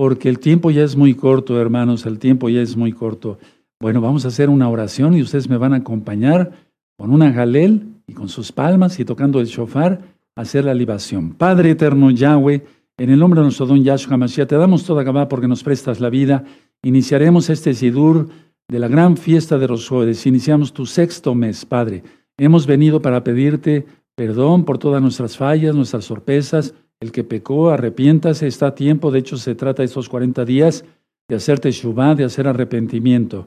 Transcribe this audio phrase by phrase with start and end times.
[0.00, 3.38] porque el tiempo ya es muy corto, hermanos, el tiempo ya es muy corto.
[3.78, 6.52] Bueno, vamos a hacer una oración y ustedes me van a acompañar
[6.96, 10.00] con una jalel y con sus palmas y tocando el shofar,
[10.34, 11.34] hacer la libación.
[11.34, 12.64] Padre eterno Yahweh,
[12.96, 16.00] en el nombre de nuestro don Yahshua Mashiach, te damos toda Gabá porque nos prestas
[16.00, 16.44] la vida.
[16.82, 18.30] Iniciaremos este Sidur
[18.68, 20.24] de la gran fiesta de Roshodes.
[20.26, 22.04] Iniciamos tu sexto mes, Padre.
[22.38, 26.72] Hemos venido para pedirte perdón por todas nuestras fallas, nuestras sorpresas.
[27.00, 29.10] El que pecó, arrepiéntase, está a tiempo.
[29.10, 30.84] De hecho, se trata estos 40 días
[31.28, 33.46] de hacerte shubá, de hacer arrepentimiento.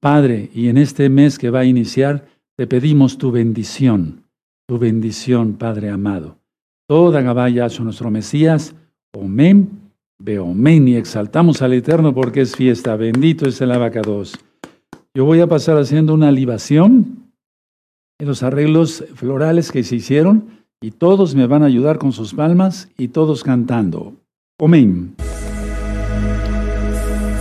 [0.00, 2.26] Padre, y en este mes que va a iniciar,
[2.56, 4.24] te pedimos tu bendición,
[4.68, 6.38] tu bendición, Padre amado.
[6.86, 8.76] Toda Gabaya, nuestro Mesías,
[9.12, 9.70] Omen,
[10.18, 12.94] Beomen, y exaltamos al Eterno porque es fiesta.
[12.94, 14.38] Bendito es el abacados.
[15.14, 17.32] Yo voy a pasar haciendo una libación
[18.20, 22.34] en los arreglos florales que se hicieron y todos me van a ayudar con sus
[22.34, 24.14] palmas y todos cantando.
[24.58, 25.14] Amén.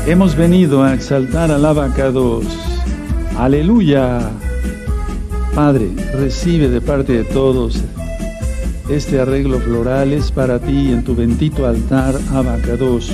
[0.05, 2.45] Hemos venido a exaltar al abacados.
[3.37, 4.31] Aleluya.
[5.55, 7.83] Padre, recibe de parte de todos
[8.89, 13.13] este arreglo floral es para ti en tu bendito altar, abacados.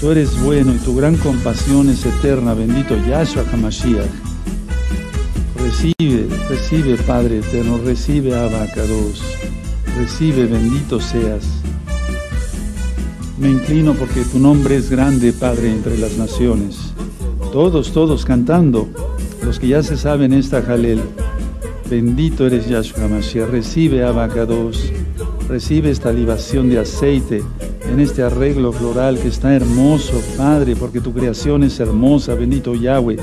[0.00, 4.27] Tú eres bueno y tu gran compasión es eterna, bendito Yahshua HaMashiach.
[5.60, 9.22] Recibe, recibe Padre eterno, recibe Abacados,
[9.96, 11.44] recibe, bendito seas.
[13.38, 16.94] Me inclino porque tu nombre es grande, Padre, entre las naciones.
[17.52, 18.88] Todos, todos cantando,
[19.44, 21.00] los que ya se saben esta Jalel.
[21.90, 24.92] Bendito eres Yahshua HaMashiach, recibe Abacados,
[25.48, 27.42] recibe esta libación de aceite
[27.90, 33.16] en este arreglo floral que está hermoso, Padre, porque tu creación es hermosa, bendito Yahweh,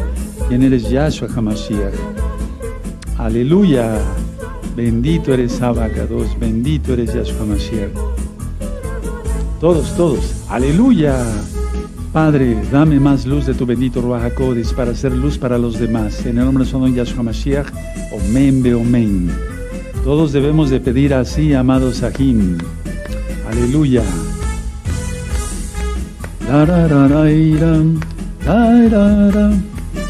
[0.48, 2.25] quien eres Yahshua HaMashiach.
[3.26, 3.98] Aleluya,
[4.76, 7.90] bendito eres Abacados, bendito eres Yahshua HaMashiach.
[9.60, 11.26] Todos, todos, aleluya.
[12.14, 14.32] Padre, dame más luz de tu bendito Ruach
[14.76, 16.24] para hacer luz para los demás.
[16.28, 17.66] En el nombre de su Yahshua Mashiach,
[18.12, 19.32] Omen be Omen.
[20.04, 22.60] Todos debemos de pedir así, amados Sahim.
[23.50, 24.04] Aleluya.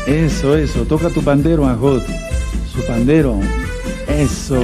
[0.06, 0.84] Eso, eso.
[0.84, 2.25] Toca tu pandero, Ajot.
[2.76, 3.40] Su pandero.
[4.08, 4.60] Eso.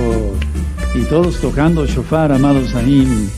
[0.93, 3.29] Y todos tocando shofar, amados Sahim.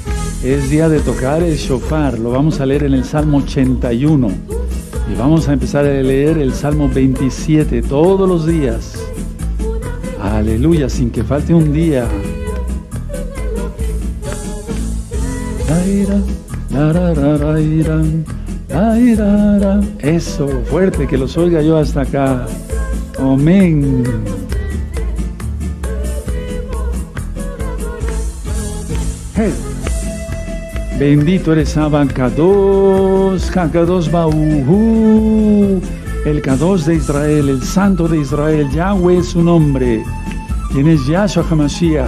[0.44, 2.18] Es día de tocar el shofar.
[2.18, 4.32] Lo vamos a leer en el Salmo 81.
[5.12, 8.96] Y vamos a empezar a leer el Salmo 27 todos los días.
[10.22, 12.08] Aleluya, sin que falte un día.
[20.00, 22.48] Eso, fuerte, que los oiga yo hasta acá.
[23.20, 24.04] Amén.
[31.00, 35.82] Bendito eres Abacados, Kadosh Bauhu,
[36.26, 40.04] el Kadosh de Israel, el Santo de Israel, Yahweh es su nombre,
[40.72, 42.08] quien es Yahshua HaMashiach.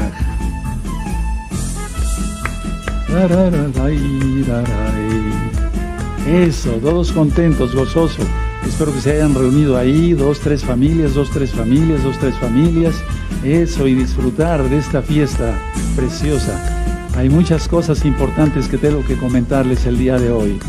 [6.27, 8.27] Eso, todos contentos, gozosos.
[8.67, 12.95] Espero que se hayan reunido ahí, dos, tres familias, dos, tres familias, dos, tres familias.
[13.43, 15.53] Eso, y disfrutar de esta fiesta
[15.95, 16.94] preciosa.
[17.17, 20.59] Hay muchas cosas importantes que tengo que comentarles el día de hoy.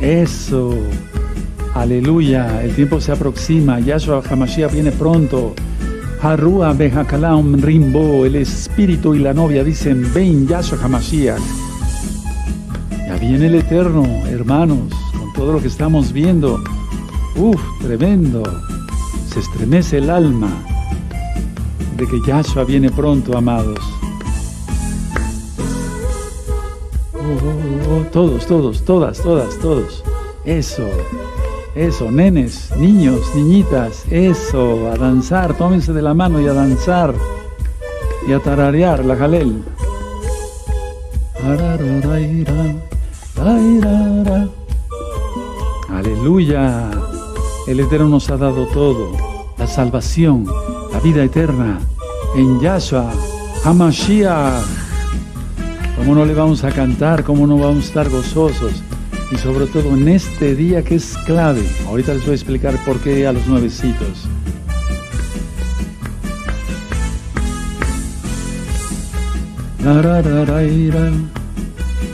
[0.00, 0.74] Eso.
[1.74, 2.62] Aleluya.
[2.62, 3.80] El tiempo se aproxima.
[3.80, 5.54] Yahshua Hamashiach viene pronto.
[6.20, 8.24] Harua Behakalam Rimbo.
[8.24, 11.71] El espíritu y la novia dicen: Ven, Yahshua Hamashiach.
[13.20, 16.62] Viene el eterno, hermanos, con todo lo que estamos viendo.
[17.36, 18.42] Uf, tremendo.
[19.32, 20.50] Se estremece el alma
[21.96, 23.78] de que Yahshua viene pronto, amados.
[28.12, 30.04] todos, todos, todas, todas, todos.
[30.44, 30.88] Eso,
[31.74, 37.14] eso, nenes, niños, niñitas, eso, a danzar, tómense de la mano y a danzar
[38.28, 39.64] y a tararear la jalel.
[45.90, 46.90] Aleluya.
[47.66, 49.10] El Eterno nos ha dado todo,
[49.58, 50.46] la salvación,
[50.92, 51.80] la vida eterna
[52.36, 53.10] en Yahshua,
[53.64, 54.62] Hamashiach.
[55.96, 57.24] ¿Cómo no le vamos a cantar?
[57.24, 58.80] ¿Cómo no vamos a estar gozosos?
[59.32, 61.68] Y sobre todo en este día que es clave.
[61.88, 64.28] Ahorita les voy a explicar por qué a los nuevecitos.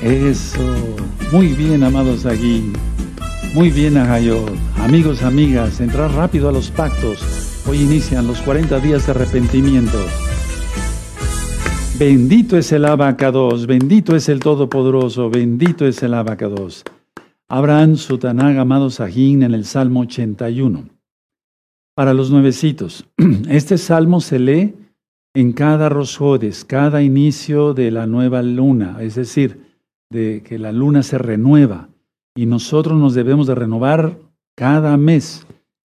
[0.03, 0.61] Eso.
[1.33, 2.73] Muy bien, amados aquí.
[3.53, 4.49] Muy bien, Agayot.
[4.77, 7.65] Amigos, amigas, entrar rápido a los pactos.
[7.67, 9.99] Hoy inician los 40 días de arrepentimiento.
[11.99, 16.85] Bendito es el abacados, bendito es el Todopoderoso, bendito es el abacados.
[17.49, 20.89] Abraham Sutanag, amado Sajín, en el Salmo 81.
[21.95, 23.05] Para los nuevecitos,
[23.49, 24.75] este salmo se lee
[25.35, 29.68] en cada rosjodes, cada inicio de la nueva luna, es decir,
[30.11, 31.89] de que la luna se renueva
[32.37, 34.19] y nosotros nos debemos de renovar
[34.57, 35.47] cada mes.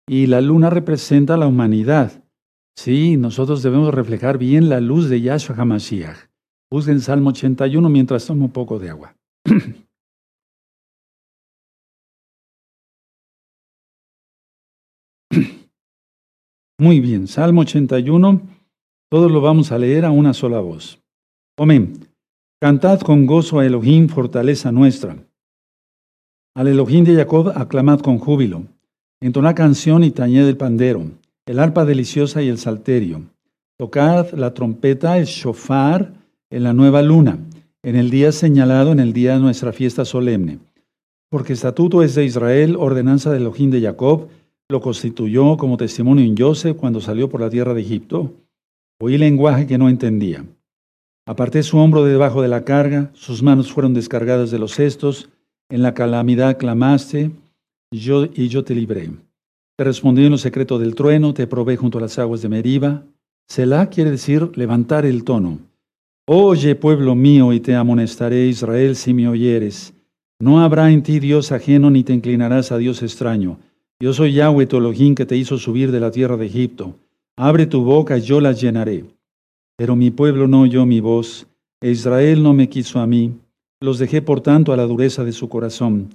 [0.09, 2.25] Y la luna representa la humanidad.
[2.77, 6.29] Sí, nosotros debemos reflejar bien la luz de Yahshua HaMashiach.
[6.71, 9.15] Busquen Salmo 81 mientras tomo un poco de agua.
[16.81, 18.43] Muy bien, Salmo 81,
[19.11, 21.01] todos lo vamos a leer a una sola voz.
[21.57, 22.12] Amén.
[22.63, 25.17] Cantad con gozo a Elohim, fortaleza nuestra.
[26.55, 28.63] Al Elohim de Jacob aclamad con júbilo.
[29.21, 31.03] Entonad canción y tañed el pandero
[31.45, 33.23] el arpa deliciosa y el salterio.
[33.81, 36.13] Tocad la trompeta, el shofar,
[36.51, 37.37] en la nueva luna,
[37.83, 40.61] en el día señalado, en el día de nuestra fiesta solemne.
[41.31, 44.29] Porque estatuto es de Israel, ordenanza de Elohim de Jacob,
[44.69, 48.35] lo constituyó como testimonio en Joseph cuando salió por la tierra de Egipto.
[49.01, 50.45] Oí lenguaje que no entendía.
[51.25, 55.29] Aparté su hombro de debajo de la carga, sus manos fueron descargadas de los cestos,
[55.69, 57.31] en la calamidad clamaste,
[57.93, 59.11] yo, y yo te libré.
[59.77, 63.05] Te respondí en lo secreto del trueno, te probé junto a las aguas de Meriba.
[63.49, 65.59] Selah quiere decir levantar el tono.
[66.27, 69.95] Oye, pueblo mío, y te amonestaré, Israel, si me oyeres.
[70.41, 73.59] No habrá en ti Dios ajeno, ni te inclinarás a Dios extraño.
[74.01, 76.97] Yo soy Yahweh, tu Elohim, que te hizo subir de la tierra de Egipto.
[77.37, 79.05] Abre tu boca, y yo la llenaré.
[79.83, 81.49] Pero mi pueblo no oyó mi voz,
[81.81, 83.33] e Israel no me quiso a mí.
[83.81, 86.09] Los dejé, por tanto, a la dureza de su corazón.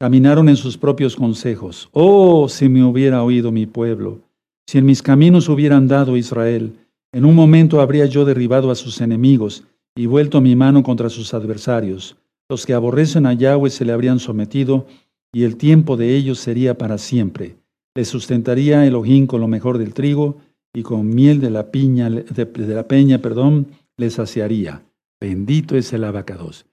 [0.00, 1.90] Caminaron en sus propios consejos.
[1.92, 4.20] Oh, si me hubiera oído mi pueblo,
[4.66, 6.72] si en mis caminos hubiera andado Israel,
[7.12, 9.64] en un momento habría yo derribado a sus enemigos
[9.94, 12.16] y vuelto mi mano contra sus adversarios.
[12.48, 14.86] Los que aborrecen a Yahweh se le habrían sometido
[15.30, 17.56] y el tiempo de ellos sería para siempre.
[17.94, 20.38] Les sustentaría el ojín con lo mejor del trigo
[20.74, 24.82] y con miel de la, piña, de, la peña, perdón, les saciaría.
[25.20, 26.66] Bendito es el abacados.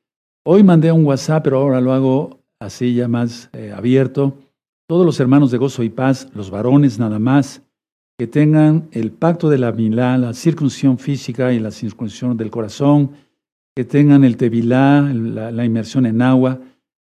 [0.45, 4.37] Hoy mandé un WhatsApp, pero ahora lo hago así ya más eh, abierto,
[4.87, 7.61] todos los hermanos de gozo y paz, los varones nada más,
[8.17, 13.11] que tengan el pacto de la milá, la circuncisión física y la circuncisión del corazón,
[13.75, 16.59] que tengan el tevilá, la, inmersión en agua,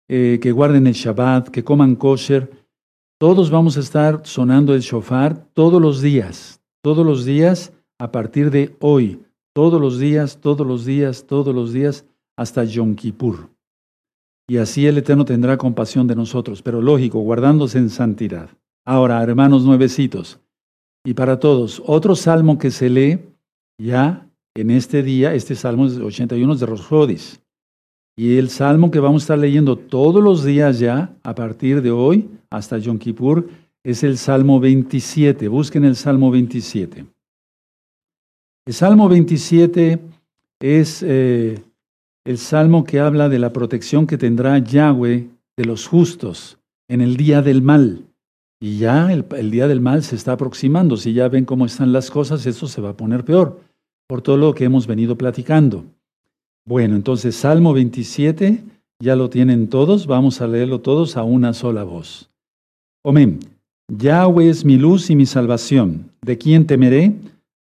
[0.08, 2.50] eh, que guarden el Shabbat, que coman kosher.
[3.18, 8.50] Todos vamos a estar sonando el shofar todos los días, todos los días a partir
[8.50, 9.22] de hoy,
[9.54, 12.06] todos los días, todos los días, todos los días,
[12.36, 13.50] hasta Yom Kippur
[14.50, 18.50] y así el Eterno tendrá compasión de nosotros, pero lógico, guardándose en santidad.
[18.84, 20.40] Ahora, hermanos nuevecitos,
[21.06, 23.20] y para todos, otro salmo que se lee
[23.80, 27.40] ya en este día, este salmo es 81 de Rosjodis,
[28.18, 31.92] y el salmo que vamos a estar leyendo todos los días ya, a partir de
[31.92, 33.48] hoy hasta Yom Kippur,
[33.84, 35.48] es el Salmo 27.
[35.48, 37.06] Busquen el Salmo 27.
[38.66, 40.00] El Salmo 27
[40.60, 41.62] es eh,
[42.24, 47.16] el salmo que habla de la protección que tendrá Yahweh de los justos en el
[47.16, 48.04] día del mal.
[48.62, 50.98] Y ya el, día del mal se está aproximando.
[50.98, 53.60] Si ya ven cómo están las cosas, esto se va a poner peor
[54.06, 55.84] por todo lo que hemos venido platicando.
[56.66, 58.62] Bueno, entonces Salmo 27,
[59.00, 62.28] ya lo tienen todos, vamos a leerlo todos a una sola voz.
[63.02, 63.40] Amén.
[63.92, 66.12] Yahweh es mi luz y mi salvación.
[66.22, 67.12] ¿De quién temeré?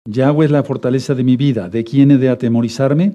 [0.06, 1.70] Yahweh es la fortaleza de mi vida.
[1.70, 3.14] ¿De quién he de atemorizarme?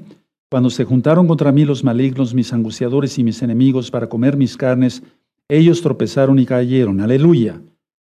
[0.51, 4.57] Cuando se juntaron contra mí los malignos, mis angustiadores y mis enemigos para comer mis
[4.57, 5.01] carnes,
[5.49, 7.01] ellos tropezaron y cayeron.
[7.01, 7.61] Aleluya.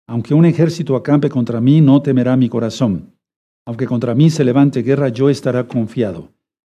[0.08, 3.16] Aunque un ejército acampe contra mí, no temerá mi corazón.
[3.66, 6.30] Aunque contra mí se levante guerra, yo estaré confiado.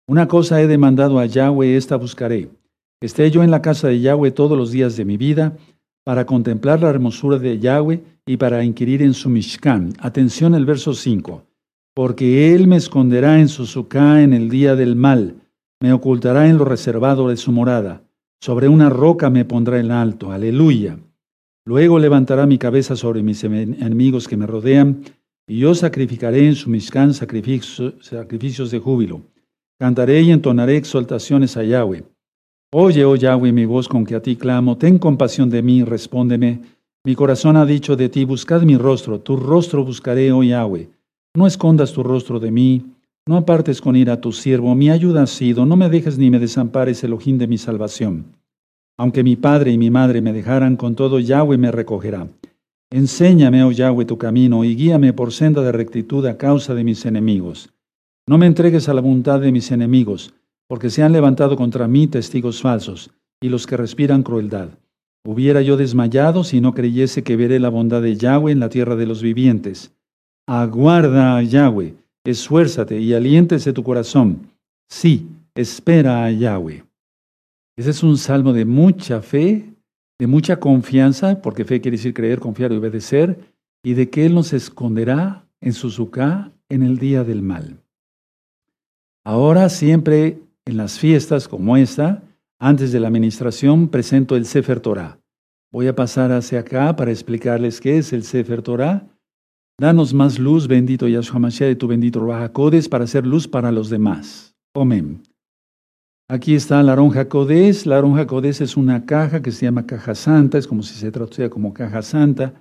[0.08, 2.50] Una cosa he demandado a Yahweh, esta buscaré.
[3.00, 5.56] esté yo en la casa de Yahweh todos los días de mi vida,
[6.04, 9.94] para contemplar la hermosura de Yahweh y para inquirir en su Mishkan.
[9.98, 11.42] Atención el verso 5.
[11.94, 15.36] Porque él me esconderá en su suká en el día del mal
[15.84, 18.04] me ocultará en lo reservado de su morada.
[18.40, 20.32] Sobre una roca me pondrá en alto.
[20.32, 20.98] Aleluya.
[21.66, 25.02] Luego levantará mi cabeza sobre mis enemigos que me rodean,
[25.46, 29.24] y yo sacrificaré en su miscán sacrificios de júbilo.
[29.78, 32.04] Cantaré y entonaré exaltaciones a Yahweh.
[32.76, 36.60] Oye, oh Yahweh, mi voz con que a ti clamo, ten compasión de mí, respóndeme.
[37.04, 40.88] Mi corazón ha dicho de ti, buscad mi rostro, tu rostro buscaré, oh Yahweh.
[41.36, 42.82] No escondas tu rostro de mí,
[43.28, 46.32] no apartes con ira a tu siervo, mi ayuda ha sido, no me dejes ni
[46.32, 48.24] me desampares, ojín de mi salvación.
[48.98, 52.26] Aunque mi padre y mi madre me dejaran, con todo Yahweh me recogerá.
[52.90, 57.06] Enséñame, oh Yahweh, tu camino y guíame por senda de rectitud a causa de mis
[57.06, 57.70] enemigos.
[58.26, 60.34] No me entregues a la voluntad de mis enemigos,
[60.68, 64.70] porque se han levantado contra mí testigos falsos y los que respiran crueldad.
[65.26, 68.96] Hubiera yo desmayado si no creyese que veré la bondad de Yahweh en la tierra
[68.96, 69.92] de los vivientes.
[70.46, 71.94] Aguarda Yahweh,
[72.24, 74.50] esfuérzate y aliéntese tu corazón.
[74.88, 76.84] Sí, espera a Yahweh.
[77.76, 79.74] Ese es un salmo de mucha fe
[80.18, 83.52] de mucha confianza, porque fe quiere decir creer, confiar y obedecer,
[83.82, 87.82] y de que Él nos esconderá en su suká en el día del mal.
[89.24, 92.22] Ahora siempre en las fiestas como esta,
[92.58, 95.18] antes de la administración, presento el Sefer Torah.
[95.70, 99.08] Voy a pasar hacia acá para explicarles qué es el Sefer Torah.
[99.78, 102.52] Danos más luz, bendito Yahshua Mashiach, de tu bendito Ruach
[102.88, 104.54] para hacer luz para los demás.
[104.74, 105.20] Amén.
[106.30, 107.84] Aquí está la aronja Codés.
[107.84, 111.10] La aronja Codés es una caja que se llama caja santa, es como si se
[111.10, 112.54] traduciera como caja santa.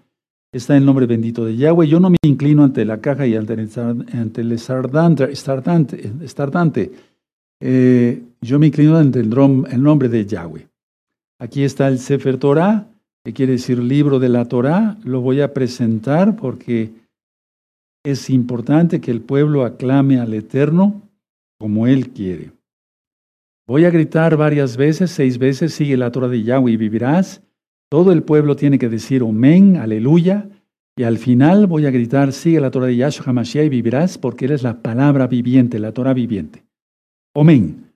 [0.51, 1.87] Está el nombre bendito de Yahweh.
[1.87, 5.31] Yo no me inclino ante la caja y ante el estardante.
[7.65, 9.31] Eh, yo me inclino ante el,
[9.71, 10.67] el nombre de Yahweh.
[11.39, 12.89] Aquí está el Sefer Torah,
[13.23, 14.97] que quiere decir libro de la Torah.
[15.05, 16.91] Lo voy a presentar porque
[18.03, 21.03] es importante que el pueblo aclame al Eterno
[21.57, 22.51] como Él quiere.
[23.65, 27.43] Voy a gritar varias veces, seis veces, sigue la Torah de Yahweh y vivirás.
[27.89, 30.49] Todo el pueblo tiene que decir amén, aleluya.
[30.97, 34.45] Y al final voy a gritar, sigue la Torah de Yahshua HaMashiach y vivirás, porque
[34.45, 36.65] eres la palabra viviente, la Torah viviente.
[37.35, 37.89] Amén.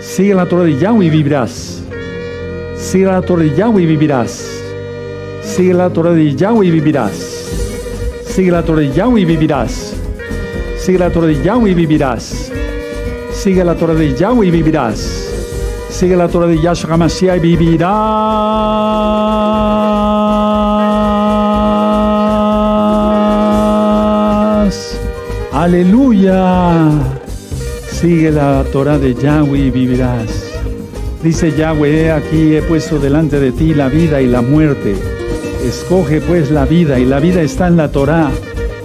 [0.00, 1.84] Sigue la Torah de Yahweh y vivirás.
[2.76, 4.44] Sigue la Torah de Yahweh y vivirás.
[5.40, 7.12] Sigue la Torah de Yahweh y vivirás.
[8.26, 9.94] Sigue la Torah de Yahweh y vivirás.
[10.78, 12.50] Sigue la Torah de Yahweh y vivirás.
[13.32, 15.26] Sigue la Torah de Yahweh y vivirás.
[15.88, 17.86] Sigue la Torah de Yahshua y vivirás.
[25.52, 27.15] Aleluya.
[28.06, 30.30] Sigue la Torah de Yahweh y vivirás.
[31.24, 34.94] Dice Yahweh, aquí he puesto delante de ti la vida y la muerte.
[35.66, 38.30] Escoge pues la vida y la vida está en la Torah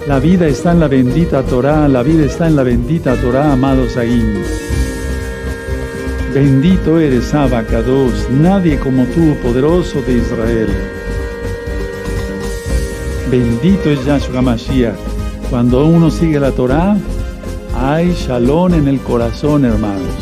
[0.08, 3.96] la vida está en la bendita Torah, la vida está en la bendita Torah, amados
[3.96, 4.42] ahí.
[6.34, 10.68] Bendito eres, Abacados, nadie como tú, poderoso de Israel.
[13.30, 14.96] Bendito es Yahshua Mashiach.
[15.48, 16.96] Cuando uno sigue la Torah,
[17.82, 20.14] hay shalom en el corazón, hermanos.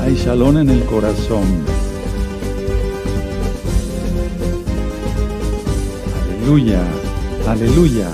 [0.00, 1.44] Hay shalom en el corazón.
[6.24, 6.82] Aleluya,
[7.46, 8.10] aleluya.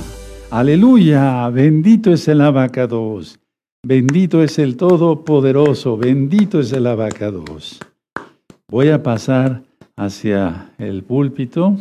[0.51, 3.39] Aleluya, bendito es el abacados,
[3.83, 7.79] bendito es el Todopoderoso, bendito es el abacados.
[8.71, 9.63] Voy a pasar
[9.97, 11.77] hacia el púlpito.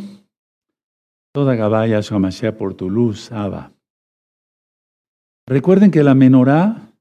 [1.32, 3.72] Toda Gabaya Shomashiach por tu luz, Abba.
[5.48, 6.92] Recuerden que la menorá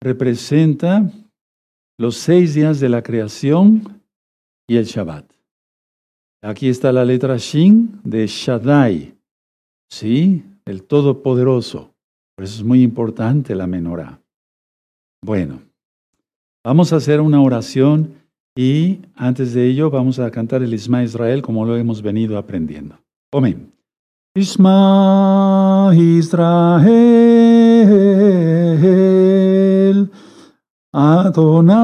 [0.00, 1.10] representa
[1.98, 4.02] los seis días de la creación
[4.68, 5.30] y el Shabbat.
[6.42, 9.14] Aquí está la letra Shin de Shaddai.
[9.90, 10.44] ¿Sí?
[10.64, 11.94] el Todopoderoso.
[12.36, 14.20] Por eso es muy importante la menorá.
[15.24, 15.62] Bueno,
[16.64, 18.14] vamos a hacer una oración
[18.56, 22.98] y antes de ello vamos a cantar el Isma Israel como lo hemos venido aprendiendo.
[23.32, 23.71] Amén.
[24.34, 26.48] Isma Israel
[30.90, 31.76] Adonai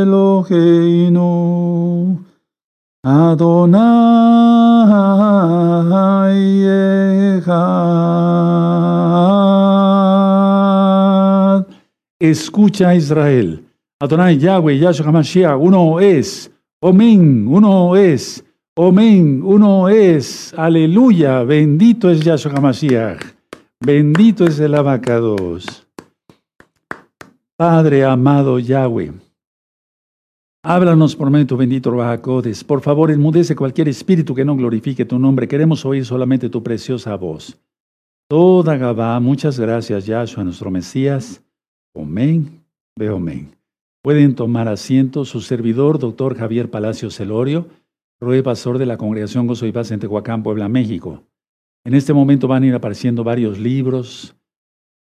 [0.00, 1.28] Eloheinu
[3.04, 3.76] Adonai
[7.36, 7.66] Echad.
[12.18, 13.62] Escucha Israel.
[14.00, 16.50] Adonai Yahweh, Yahshua HaMashiach, uno es.
[16.80, 18.42] Omen, uno es.
[18.78, 20.52] Omen, uno es.
[20.52, 21.42] Aleluya.
[21.44, 23.22] Bendito es Yahshua HaMashiach.
[23.80, 25.86] Bendito es el abacados.
[27.56, 29.14] Padre amado Yahweh.
[30.62, 32.64] Háblanos por medio de tu bendito Rahacodes.
[32.64, 35.48] Por favor, enmudece cualquier espíritu que no glorifique tu nombre.
[35.48, 37.56] Queremos oír solamente tu preciosa voz.
[38.28, 41.42] Toda Gabá, muchas gracias, Yahshua, nuestro Mesías.
[41.94, 42.62] Amén.
[42.94, 43.56] Ve amén.
[44.02, 47.68] Pueden tomar asiento su servidor, doctor Javier Palacio Celorio,
[48.20, 51.22] Roe Pastor de la Congregación Gozo y Paz en Tehuacán, Puebla, México.
[51.84, 54.34] En este momento van a ir apareciendo varios libros.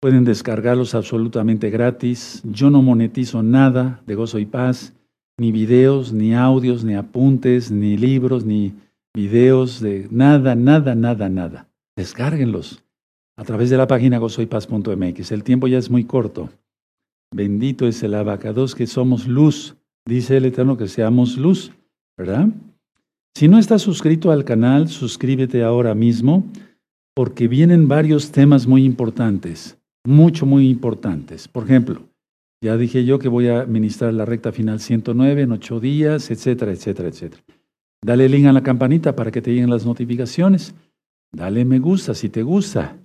[0.01, 2.41] Pueden descargarlos absolutamente gratis.
[2.43, 4.93] Yo no monetizo nada de Gozo y Paz
[5.37, 8.73] ni videos, ni audios, ni apuntes, ni libros, ni
[9.13, 11.67] videos de nada, nada, nada, nada.
[11.95, 12.83] Descárguenlos
[13.37, 15.31] a través de la página gozoypaz.mx.
[15.31, 16.49] El tiempo ya es muy corto.
[17.33, 19.75] Bendito es el abacados que somos luz.
[20.05, 21.71] Dice el Eterno que seamos luz,
[22.17, 22.47] ¿verdad?
[23.37, 26.45] Si no estás suscrito al canal, suscríbete ahora mismo
[27.13, 31.49] porque vienen varios temas muy importantes, mucho, muy importantes.
[31.49, 31.99] Por ejemplo,
[32.63, 36.71] ya dije yo que voy a ministrar la recta final 109 en ocho días, etcétera,
[36.71, 37.43] etcétera, etcétera.
[38.01, 40.73] Dale link a la campanita para que te lleguen las notificaciones.
[41.33, 42.95] Dale me gusta si te gusta.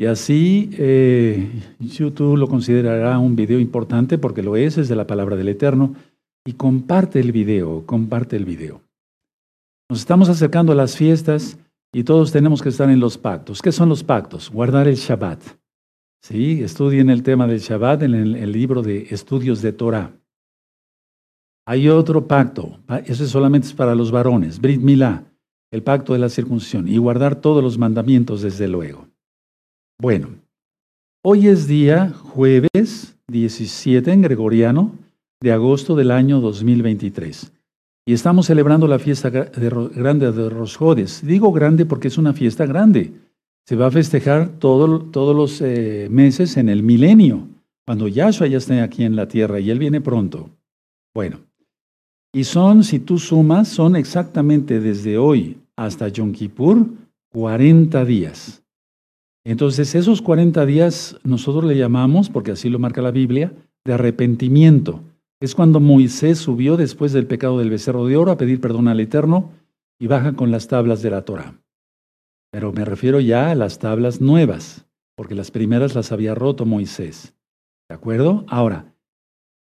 [0.00, 5.06] Y así eh, YouTube lo considerará un video importante porque lo es, es de la
[5.06, 5.94] palabra del Eterno.
[6.44, 8.85] Y comparte el video, comparte el video.
[9.88, 11.58] Nos estamos acercando a las fiestas
[11.92, 13.62] y todos tenemos que estar en los pactos.
[13.62, 14.50] ¿Qué son los pactos?
[14.50, 15.40] Guardar el Shabbat.
[16.22, 20.12] Sí, estudien el tema del Shabbat en el, libro de estudios de Torah.
[21.68, 22.80] Hay otro pacto,
[23.12, 25.24] solamente es para los varones, Brit Milá,
[25.70, 29.06] el pacto de la circuncisión, y guardar todos los mandamientos desde luego.
[30.00, 30.30] Bueno,
[31.24, 34.92] hoy es día jueves 17 en gregoriano
[35.40, 37.52] de agosto del año 2023.
[38.08, 41.26] Y estamos celebrando la fiesta grande de Rosjodes.
[41.26, 43.12] Digo grande porque es una fiesta grande.
[43.64, 47.48] Se va a festejar todos los eh, meses en el milenio,
[47.84, 50.50] cuando Yahshua ya esté aquí en la tierra y Él viene pronto.
[51.12, 51.40] Bueno,
[52.32, 56.86] y son, si tú sumas, son exactamente desde hoy hasta Yom Kippur,
[57.32, 58.62] 40 días.
[59.44, 63.52] Entonces, esos 40 días nosotros le llamamos, porque así lo marca la Biblia,
[63.84, 65.00] de arrepentimiento.
[65.40, 69.00] Es cuando Moisés subió después del pecado del becerro de oro a pedir perdón al
[69.00, 69.52] Eterno
[69.98, 71.54] y baja con las tablas de la Torah.
[72.50, 77.34] Pero me refiero ya a las tablas nuevas, porque las primeras las había roto Moisés.
[77.88, 78.44] ¿De acuerdo?
[78.48, 78.94] Ahora,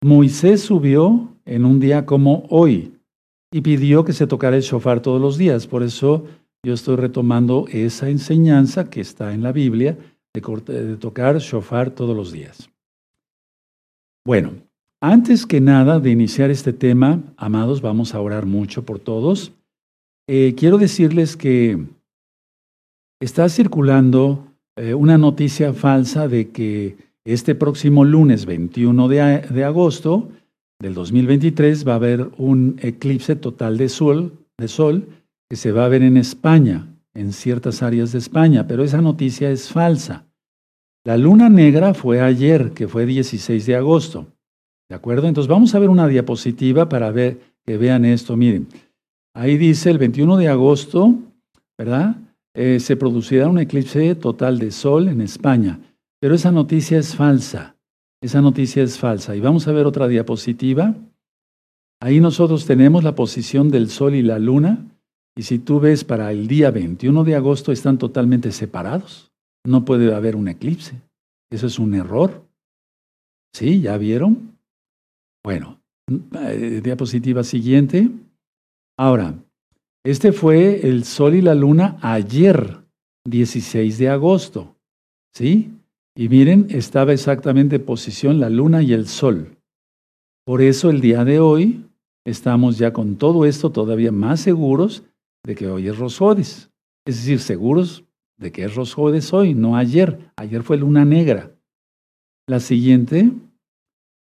[0.03, 2.99] Moisés subió en un día como hoy
[3.51, 5.65] y pidió que se tocara el shofar todos los días.
[5.65, 6.25] Por eso
[6.63, 9.97] yo estoy retomando esa enseñanza que está en la Biblia
[10.33, 12.69] de, tocar shofar todos los días.
[14.25, 14.51] Bueno,
[15.11, 19.51] antes que nada de iniciar este tema, amados, vamos a orar mucho por todos.
[20.27, 21.85] Eh, quiero decirles que
[23.19, 30.29] está circulando eh, una noticia falsa de que este próximo lunes 21 de, de, agosto
[30.79, 35.07] del 2023 va a haber un eclipse total de sol, de sol
[35.49, 39.51] que se va a ver en España, en ciertas áreas de España, pero esa noticia
[39.51, 40.25] es falsa.
[41.05, 44.27] La luna negra fue ayer, que fue 16 de agosto.
[44.89, 45.27] ¿De acuerdo?
[45.27, 48.37] Entonces vamos a ver una diapositiva para ver que vean esto.
[48.37, 48.67] Miren,
[49.33, 51.15] ahí dice el 21 de agosto,
[51.77, 52.17] ¿verdad?
[52.53, 55.79] Eh, se producirá un eclipse total de sol en España.
[56.21, 57.75] Pero esa noticia es falsa.
[58.21, 59.35] Esa noticia es falsa.
[59.35, 60.95] Y vamos a ver otra diapositiva.
[62.01, 64.85] Ahí nosotros tenemos la posición del sol y la luna.
[65.35, 69.31] Y si tú ves para el día 21 de agosto están totalmente separados.
[69.65, 71.01] No puede haber un eclipse.
[71.51, 72.45] Eso es un error.
[73.53, 73.81] ¿Sí?
[73.81, 74.54] ¿Ya vieron?
[75.45, 75.79] Bueno,
[76.39, 78.09] eh, diapositiva siguiente.
[78.97, 79.35] Ahora,
[80.03, 82.79] este fue el Sol y la Luna ayer,
[83.29, 84.75] 16 de agosto.
[85.35, 85.71] ¿Sí?
[86.17, 89.55] Y miren, estaba exactamente en posición la Luna y el Sol.
[90.47, 91.85] Por eso el día de hoy
[92.25, 95.03] estamos ya con todo esto todavía más seguros
[95.43, 96.71] de que hoy es Rosjodes.
[97.05, 98.03] Es decir, seguros
[98.39, 100.31] de que es Rosjodes hoy, no ayer.
[100.37, 101.51] Ayer fue Luna Negra.
[102.47, 103.31] La siguiente.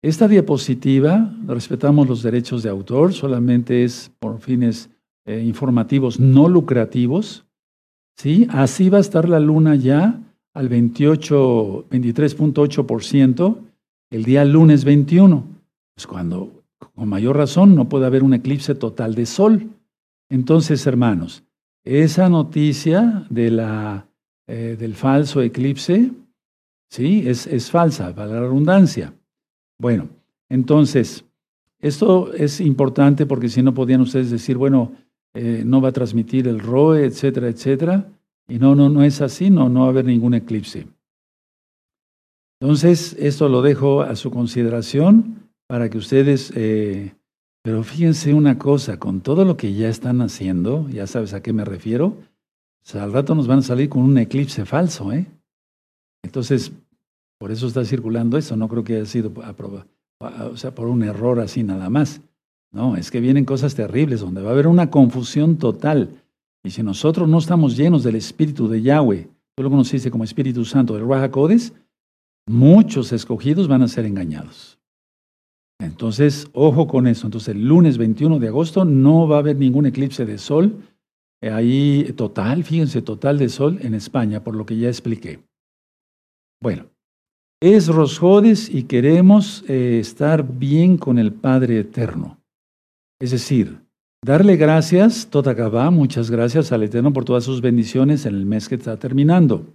[0.04, 4.90] Esta diapositiva, respetamos los derechos de autor, solamente es por fines
[5.24, 7.46] eh, informativos no lucrativos.
[8.14, 8.46] ¿sí?
[8.50, 10.20] Así va a estar la luna ya
[10.52, 13.56] al 28, 23.8%
[14.10, 15.42] el día lunes 21.
[15.94, 19.70] Pues cuando, con mayor razón, no puede haber un eclipse total de sol.
[20.28, 21.44] Entonces, hermanos,
[21.82, 26.10] esa noticia eh, del falso eclipse,
[26.90, 27.26] ¿sí?
[27.26, 29.14] Es, es falsa, para la redundancia.
[29.78, 30.08] Bueno,
[30.48, 31.24] entonces,
[31.80, 34.92] esto es importante porque si no podían ustedes decir, bueno,
[35.34, 38.08] eh, no va a transmitir el ROE, etcétera, etcétera.
[38.48, 40.86] Y no, no, no es así, no, no va a haber ningún eclipse.
[42.60, 47.14] Entonces, esto lo dejo a su consideración para que ustedes, eh,
[47.62, 51.52] pero fíjense una cosa, con todo lo que ya están haciendo, ya sabes a qué
[51.52, 52.16] me refiero,
[52.92, 55.26] al rato nos van a salir con un eclipse falso, ¿eh?
[56.22, 56.72] Entonces,
[57.38, 59.86] por eso está circulando eso, no creo que haya sido aprobado,
[60.50, 62.20] o sea, por un error así nada más.
[62.72, 66.10] No, es que vienen cosas terribles donde va a haber una confusión total.
[66.64, 70.64] Y si nosotros no estamos llenos del Espíritu de Yahweh, tú lo conociste como Espíritu
[70.64, 71.30] Santo del Raja
[72.46, 74.78] muchos escogidos van a ser engañados.
[75.80, 77.26] Entonces, ojo con eso.
[77.26, 80.82] Entonces, el lunes 21 de agosto no va a haber ningún eclipse de sol.
[81.42, 85.40] Eh, ahí total, fíjense, total de sol en España, por lo que ya expliqué.
[86.60, 86.86] Bueno,
[87.72, 92.38] es Rosjodes y queremos eh, estar bien con el Padre Eterno.
[93.20, 93.84] Es decir,
[94.24, 98.76] Darle gracias, Totacabá, muchas gracias al Eterno por todas sus bendiciones en el mes que
[98.76, 99.66] está terminando.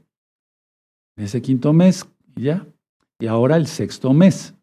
[1.16, 2.04] En ese quinto mes,
[2.36, 2.66] ya.
[3.20, 4.56] Y ahora el sexto mes.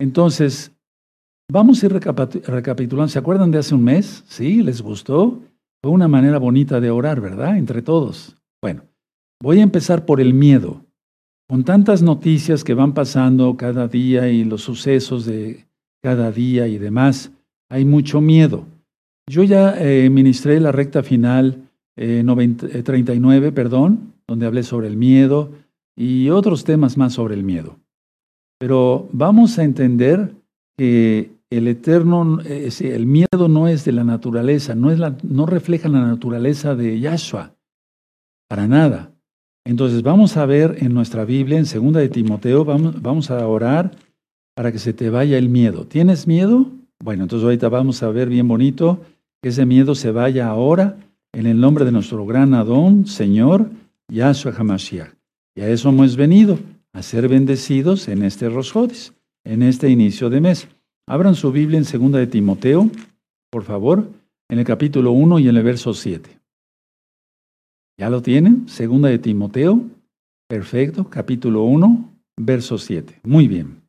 [0.00, 0.72] Entonces,
[1.52, 3.08] vamos a ir recapitulando.
[3.08, 4.24] ¿Se acuerdan de hace un mes?
[4.26, 4.62] ¿Sí?
[4.62, 5.38] ¿Les gustó?
[5.82, 7.58] Fue una manera bonita de orar, ¿verdad?
[7.58, 8.38] Entre todos.
[8.62, 8.84] Bueno,
[9.42, 10.83] voy a empezar por el miedo.
[11.48, 15.66] Con tantas noticias que van pasando cada día y los sucesos de
[16.02, 17.32] cada día y demás,
[17.68, 18.64] hay mucho miedo.
[19.28, 21.64] Yo ya eh, ministré la recta final
[21.96, 22.24] eh,
[22.84, 25.52] 39, eh, perdón, donde hablé sobre el miedo
[25.96, 27.78] y otros temas más sobre el miedo.
[28.58, 30.34] Pero vamos a entender
[30.76, 35.46] que el eterno, eh, el miedo no es de la naturaleza, no, es la, no
[35.46, 37.54] refleja la naturaleza de Yahshua,
[38.48, 39.13] para nada.
[39.64, 43.92] Entonces vamos a ver en nuestra Biblia, en segunda de Timoteo, vamos, vamos a orar
[44.54, 45.86] para que se te vaya el miedo.
[45.86, 46.70] ¿Tienes miedo?
[47.02, 49.00] Bueno, entonces ahorita vamos a ver bien bonito
[49.42, 50.96] que ese miedo se vaya ahora
[51.32, 53.70] en el nombre de nuestro gran Adón, Señor,
[54.08, 55.14] Yahshua HaMashiach.
[55.56, 56.58] Y a eso hemos venido,
[56.92, 59.12] a ser bendecidos en este Rosjodes,
[59.44, 60.68] en este inicio de mes.
[61.06, 62.88] Abran su Biblia en segunda de Timoteo,
[63.50, 64.08] por favor,
[64.48, 66.38] en el capítulo 1 y en el verso 7.
[67.98, 68.68] ¿Ya lo tienen?
[68.68, 69.80] Segunda de Timoteo,
[70.48, 73.20] perfecto, capítulo 1, verso 7.
[73.22, 73.82] Muy bien.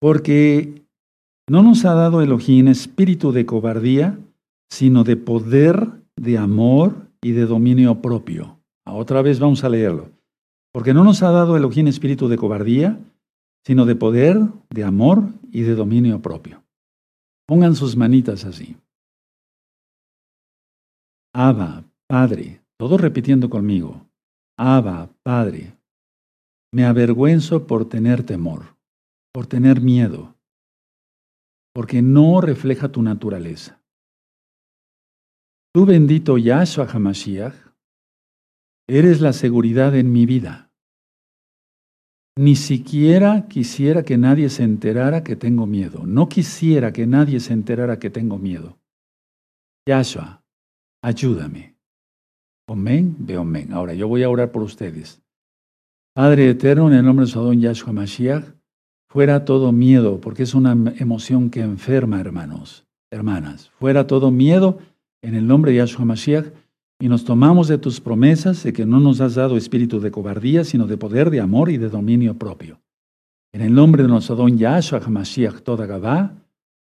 [0.00, 0.84] Porque
[1.48, 4.18] no nos ha dado Elohim espíritu de cobardía,
[4.70, 8.60] sino de poder, de amor y de dominio propio.
[8.86, 10.10] Otra vez vamos a leerlo.
[10.72, 13.00] Porque no nos ha dado Elohim espíritu de cobardía,
[13.66, 14.38] sino de poder,
[14.70, 16.62] de amor y de dominio propio.
[17.46, 18.76] Pongan sus manitas así.
[21.34, 24.08] Abba, Padre, todos repitiendo conmigo.
[24.58, 25.76] Abba, Padre,
[26.72, 28.76] me avergüenzo por tener temor,
[29.32, 30.38] por tener miedo
[31.78, 33.80] porque no refleja tu naturaleza.
[35.72, 37.54] Tú bendito Yahshua HaMashiach,
[38.88, 40.72] eres la seguridad en mi vida.
[42.36, 46.04] Ni siquiera quisiera que nadie se enterara que tengo miedo.
[46.04, 48.80] No quisiera que nadie se enterara que tengo miedo.
[49.88, 50.42] Yahshua,
[51.00, 51.77] ayúdame.
[52.68, 53.72] Amén, ve amén.
[53.72, 55.20] Ahora yo voy a orar por ustedes.
[56.14, 58.44] Padre eterno, en el nombre de su Yahshua Mashiach,
[59.10, 63.70] Fuera todo miedo, porque es una emoción que enferma, hermanos, hermanas.
[63.78, 64.80] Fuera todo miedo
[65.22, 66.52] en el nombre de Yahshua Mashiach
[67.00, 70.62] y nos tomamos de tus promesas de que no nos has dado espíritu de cobardía,
[70.62, 72.80] sino de poder, de amor y de dominio propio.
[73.54, 76.34] En el nombre de nuestro don Yahshua Mashiach toda Gabá,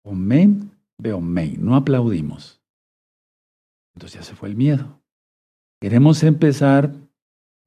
[0.03, 1.63] Omen, Beomen.
[1.63, 2.59] No aplaudimos.
[3.95, 4.99] Entonces ya se fue el miedo.
[5.81, 6.95] Queremos empezar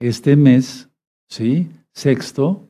[0.00, 0.88] este mes,
[1.28, 1.70] ¿sí?
[1.94, 2.68] Sexto,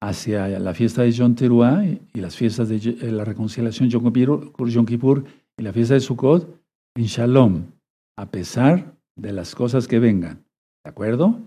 [0.00, 4.12] hacia la fiesta de Yom Teruah y las fiestas de eh, la reconciliación Yom
[4.86, 5.24] Kippur,
[5.58, 6.48] y la fiesta de Sukkot
[6.96, 7.64] en Shalom,
[8.16, 10.44] a pesar de las cosas que vengan.
[10.84, 11.40] ¿De acuerdo?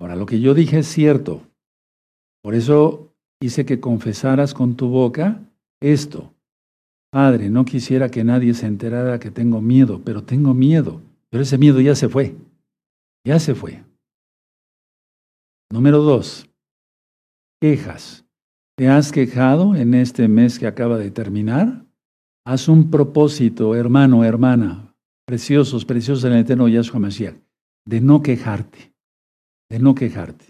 [0.00, 1.42] Ahora, lo que yo dije es cierto.
[2.42, 5.42] Por eso hice que confesaras con tu boca
[5.82, 6.32] esto.
[7.12, 11.02] Padre, no quisiera que nadie se enterara que tengo miedo, pero tengo miedo.
[11.30, 12.36] Pero ese miedo ya se fue.
[13.24, 13.84] Ya se fue.
[15.72, 16.48] Número dos,
[17.60, 18.24] quejas.
[18.76, 21.84] ¿Te has quejado en este mes que acaba de terminar?
[22.46, 24.94] Haz un propósito, hermano, hermana,
[25.26, 27.36] preciosos, preciosos en el eterno Yahshua Mashiach,
[27.86, 28.94] de no quejarte,
[29.68, 30.46] de no quejarte.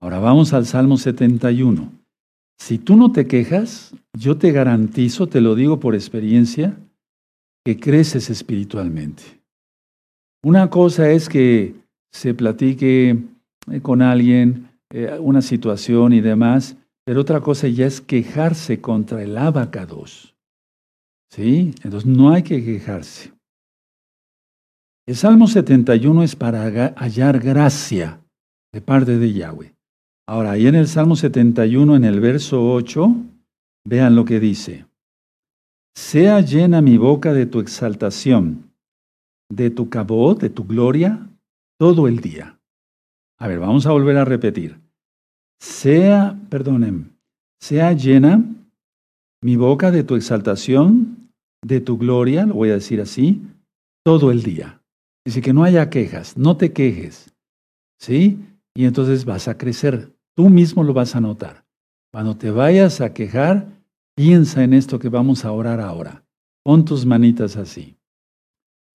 [0.00, 1.92] Ahora vamos al Salmo 71.
[2.58, 6.78] Si tú no te quejas, yo te garantizo, te lo digo por experiencia,
[7.64, 9.37] que creces espiritualmente.
[10.42, 11.74] Una cosa es que
[12.12, 13.10] se platique
[13.70, 19.22] eh, con alguien eh, una situación y demás, pero otra cosa ya es quejarse contra
[19.22, 20.34] el abacados.
[21.30, 21.74] ¿Sí?
[21.82, 23.32] Entonces no hay que quejarse.
[25.06, 28.20] El Salmo 71 es para hallar gracia
[28.72, 29.74] de parte de Yahweh.
[30.28, 33.16] Ahora, ahí en el Salmo 71, en el verso 8,
[33.86, 34.84] vean lo que dice.
[35.96, 38.67] Sea llena mi boca de tu exaltación,
[39.50, 41.28] de tu cabot, de tu gloria,
[41.78, 42.58] todo el día.
[43.38, 44.80] A ver, vamos a volver a repetir.
[45.60, 47.16] Sea, perdonen,
[47.60, 48.44] sea llena
[49.42, 51.30] mi boca de tu exaltación,
[51.64, 53.42] de tu gloria, lo voy a decir así,
[54.04, 54.82] todo el día.
[55.24, 57.34] Dice que no haya quejas, no te quejes.
[58.00, 58.38] ¿Sí?
[58.74, 60.12] Y entonces vas a crecer.
[60.36, 61.64] Tú mismo lo vas a notar.
[62.12, 63.68] Cuando te vayas a quejar,
[64.16, 66.24] piensa en esto que vamos a orar ahora.
[66.64, 67.97] Pon tus manitas así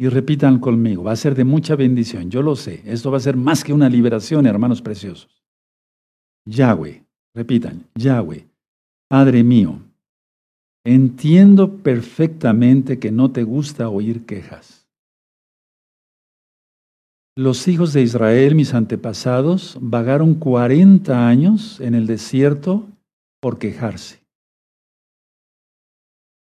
[0.03, 1.05] y repitan conmigo.
[1.05, 2.81] Va a ser de mucha bendición, yo lo sé.
[2.83, 5.41] Esto va a ser más que una liberación, hermanos preciosos.
[6.45, 8.45] Yahweh, repitan, Yahweh,
[9.09, 9.79] Padre mío,
[10.85, 14.89] entiendo perfectamente que no te gusta oír quejas.
[17.37, 22.89] Los hijos de Israel, mis antepasados, vagaron 40 años en el desierto
[23.41, 24.21] por quejarse.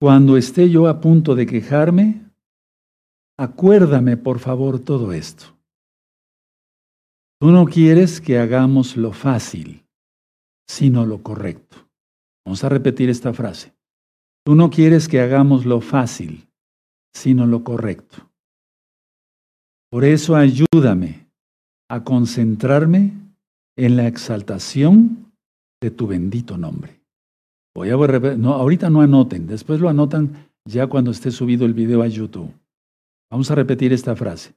[0.00, 2.31] Cuando esté yo a punto de quejarme,
[3.38, 5.56] acuérdame por favor todo esto.
[7.40, 9.84] Tú no quieres que hagamos lo fácil,
[10.68, 11.76] sino lo correcto.
[12.44, 13.74] Vamos a repetir esta frase.
[14.44, 16.48] Tú no quieres que hagamos lo fácil,
[17.14, 18.30] sino lo correcto.
[19.90, 21.28] Por eso ayúdame
[21.88, 23.12] a concentrarme
[23.76, 25.32] en la exaltación
[25.80, 27.02] de tu bendito nombre.
[27.74, 27.96] Voy a
[28.36, 32.52] no, ahorita no anoten, después lo anotan ya cuando esté subido el video a YouTube.
[33.32, 34.52] Vamos a repetir esta frase.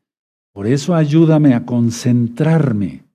[0.54, 3.06] Por eso ayúdame a concentrarme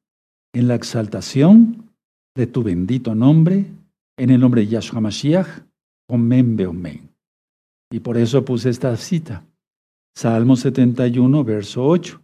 [0.55, 1.91] en la exaltación
[2.35, 3.67] de tu bendito nombre,
[4.17, 5.47] en el nombre de Yahshua Mashiach,
[6.09, 7.11] Omen Beomen.
[7.93, 9.45] Y por eso puse esta cita.
[10.17, 12.23] Salmo 71, verso 8.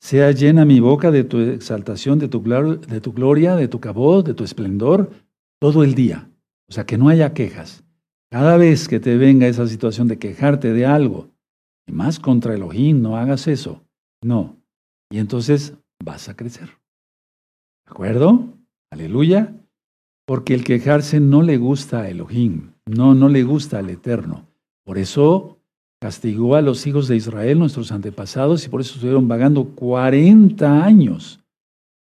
[0.00, 4.24] Sea llena mi boca de tu exaltación, de tu, de tu gloria, de tu cabot,
[4.24, 5.10] de tu esplendor,
[5.60, 6.30] todo el día.
[6.66, 7.84] O sea, que no haya quejas.
[8.30, 11.29] Cada vez que te venga esa situación de quejarte de algo,
[11.90, 13.82] más contra Elohim, no hagas eso.
[14.22, 14.56] No.
[15.10, 16.68] Y entonces vas a crecer.
[17.86, 18.48] ¿De acuerdo?
[18.90, 19.54] Aleluya.
[20.26, 22.72] Porque el quejarse no le gusta a Elohim.
[22.86, 24.46] No, no le gusta al Eterno.
[24.84, 25.58] Por eso
[26.00, 31.40] castigó a los hijos de Israel, nuestros antepasados, y por eso estuvieron vagando 40 años.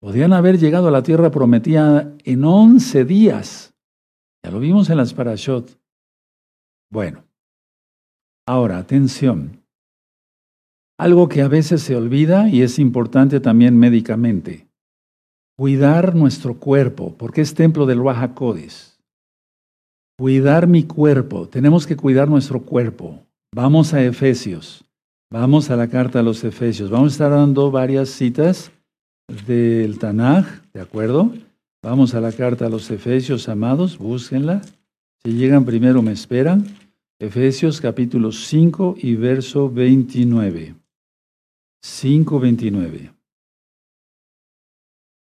[0.01, 3.75] Podían haber llegado a la tierra prometida en 11 días.
[4.45, 5.77] Ya lo vimos en las parashot.
[6.91, 7.25] Bueno,
[8.47, 9.58] ahora, atención.
[10.99, 14.67] Algo que a veces se olvida y es importante también médicamente.
[15.57, 18.03] Cuidar nuestro cuerpo, porque es templo del
[18.35, 18.99] Codis.
[20.19, 21.49] Cuidar mi cuerpo.
[21.49, 23.23] Tenemos que cuidar nuestro cuerpo.
[23.55, 24.85] Vamos a Efesios.
[25.31, 26.91] Vamos a la carta a los Efesios.
[26.91, 28.73] Vamos a estar dando varias citas
[29.47, 31.33] del Tanaj, ¿de acuerdo?
[31.81, 34.63] Vamos a la carta a los Efesios, amados, búsquenla.
[35.25, 36.67] Si llegan primero me esperan.
[37.21, 40.78] Efesios capítulo 5 y verso 29.
[41.83, 43.13] 5.29.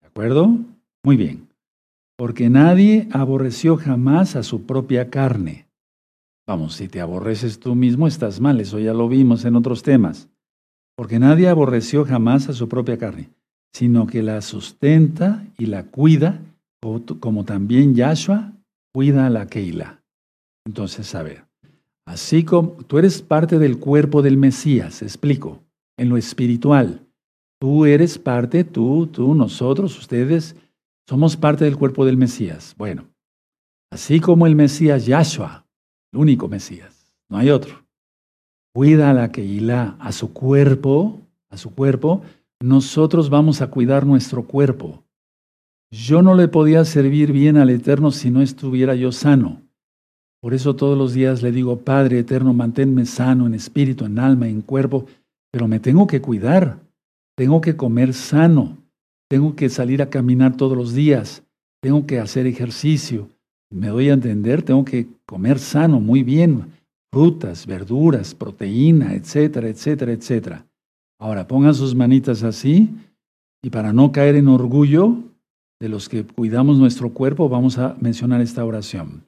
[0.02, 0.58] ¿De acuerdo?
[1.04, 1.50] Muy bien.
[2.18, 5.68] Porque nadie aborreció jamás a su propia carne.
[6.48, 8.62] Vamos, si te aborreces tú mismo, estás mal.
[8.62, 10.30] Eso ya lo vimos en otros temas.
[10.96, 13.30] Porque nadie aborreció jamás a su propia carne,
[13.74, 16.42] sino que la sustenta y la cuida,
[17.20, 18.54] como también Yahshua
[18.94, 20.02] cuida a la Keila.
[20.66, 21.44] Entonces, a ver,
[22.06, 25.65] así como tú eres parte del cuerpo del Mesías, explico
[25.98, 27.06] en lo espiritual.
[27.60, 30.56] Tú eres parte, tú, tú, nosotros, ustedes,
[31.08, 32.76] somos parte del cuerpo del Mesías.
[32.78, 33.06] Bueno,
[33.92, 35.66] así como el Mesías Yahshua,
[36.12, 37.86] el único Mesías, no hay otro.
[38.74, 42.24] Cuida a la Keilah, a su cuerpo, a su cuerpo,
[42.62, 45.04] nosotros vamos a cuidar nuestro cuerpo.
[45.92, 49.62] Yo no le podía servir bien al Eterno si no estuviera yo sano.
[50.42, 54.48] Por eso todos los días le digo, Padre Eterno, manténme sano en espíritu, en alma,
[54.48, 55.06] en cuerpo,
[55.56, 56.82] pero me tengo que cuidar,
[57.38, 58.78] tengo que comer sano,
[59.30, 61.44] tengo que salir a caminar todos los días,
[61.82, 63.30] tengo que hacer ejercicio.
[63.72, 66.66] Me doy a entender, tengo que comer sano, muy bien,
[67.10, 70.66] frutas, verduras, proteína, etcétera, etcétera, etcétera.
[71.22, 72.90] Ahora pongan sus manitas así
[73.64, 75.20] y para no caer en orgullo
[75.80, 79.24] de los que cuidamos nuestro cuerpo, vamos a mencionar esta oración.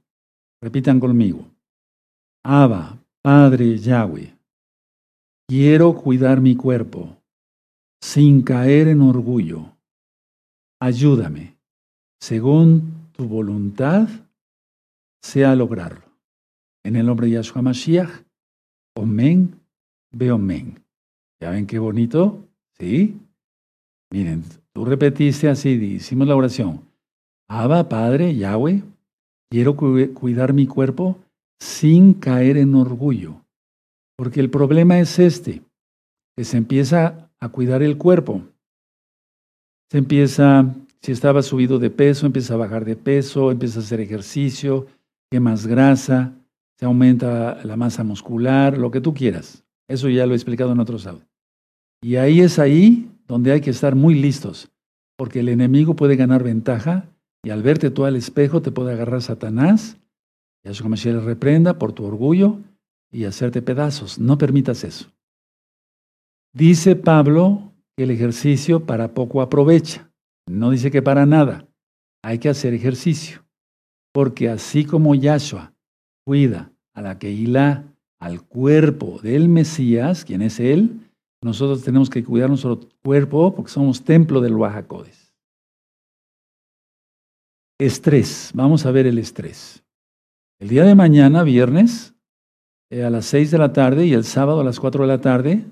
[0.61, 1.47] Repitan conmigo.
[2.43, 4.36] Abba, Padre Yahweh,
[5.49, 7.15] Quiero cuidar mi cuerpo
[8.01, 9.71] sin caer en orgullo.
[10.81, 11.55] Ayúdame,
[12.19, 14.09] según tu voluntad,
[15.21, 16.03] sea lograrlo.
[16.83, 18.09] En el nombre de Yahshua Mashiach,
[18.97, 19.57] Omen,
[20.11, 20.83] Beomen.
[21.39, 22.43] ¿Ya ven qué bonito?
[22.77, 23.17] ¿Sí?
[24.11, 26.81] Miren, tú repetiste así, hicimos la oración.
[27.47, 28.83] Abba, Padre, Yahweh,
[29.49, 31.17] quiero cuidar mi cuerpo
[31.57, 33.46] sin caer en orgullo
[34.17, 35.61] porque el problema es este,
[36.35, 38.41] que se empieza a cuidar el cuerpo.
[39.91, 44.01] Se empieza, si estaba subido de peso, empieza a bajar de peso, empieza a hacer
[44.01, 44.87] ejercicio,
[45.39, 46.33] más grasa,
[46.79, 49.63] se aumenta la masa muscular, lo que tú quieras.
[49.87, 51.27] Eso ya lo he explicado en otros audios.
[52.01, 54.69] Y ahí es ahí donde hay que estar muy listos,
[55.17, 57.09] porque el enemigo puede ganar ventaja
[57.43, 59.97] y al verte tú al espejo te puede agarrar Satanás,
[60.63, 62.59] y a su le reprenda por tu orgullo
[63.11, 64.19] y hacerte pedazos.
[64.19, 65.11] No permitas eso.
[66.53, 70.11] Dice Pablo que el ejercicio para poco aprovecha.
[70.47, 71.67] No dice que para nada.
[72.23, 73.45] Hay que hacer ejercicio.
[74.13, 75.73] Porque así como Yahshua
[76.25, 77.83] cuida a la Keilah,
[78.19, 80.99] al cuerpo del Mesías, quien es Él,
[81.43, 85.35] nosotros tenemos que cuidar nuestro cuerpo porque somos templo del Oaxacodes.
[87.79, 88.51] Estrés.
[88.55, 89.83] Vamos a ver el estrés.
[90.59, 92.15] El día de mañana, viernes,
[92.89, 95.21] eh, a las 6 de la tarde y el sábado a las 4 de la
[95.21, 95.65] tarde,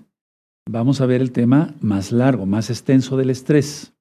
[0.69, 3.93] vamos a ver el tema más largo, más extenso del estrés.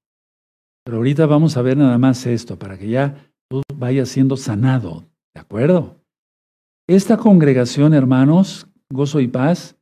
[0.84, 5.04] Pero ahorita vamos a ver nada más esto, para que ya tú vayas siendo sanado.
[5.34, 5.96] ¿De acuerdo?
[6.88, 9.76] Esta congregación, hermanos, gozo y paz,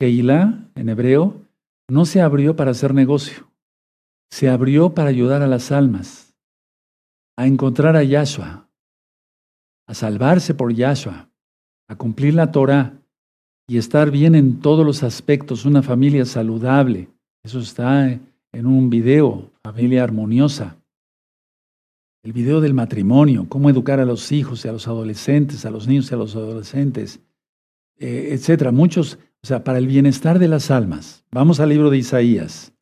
[0.00, 1.42] Keilah, en hebreo,
[1.90, 3.50] no se abrió para hacer negocio.
[4.32, 6.34] Se abrió para ayudar a las almas,
[7.36, 8.68] a encontrar a Yahshua,
[9.88, 11.29] a salvarse por Yahshua,
[11.90, 12.94] a cumplir la Torah
[13.68, 17.08] y estar bien en todos los aspectos, una familia saludable.
[17.42, 18.08] Eso está
[18.52, 20.76] en un video, familia armoniosa.
[22.22, 25.88] El video del matrimonio, cómo educar a los hijos y a los adolescentes, a los
[25.88, 27.18] niños y a los adolescentes,
[27.98, 28.70] eh, etcétera.
[28.70, 31.24] Muchos, o sea, para el bienestar de las almas.
[31.32, 32.72] Vamos al libro de Isaías,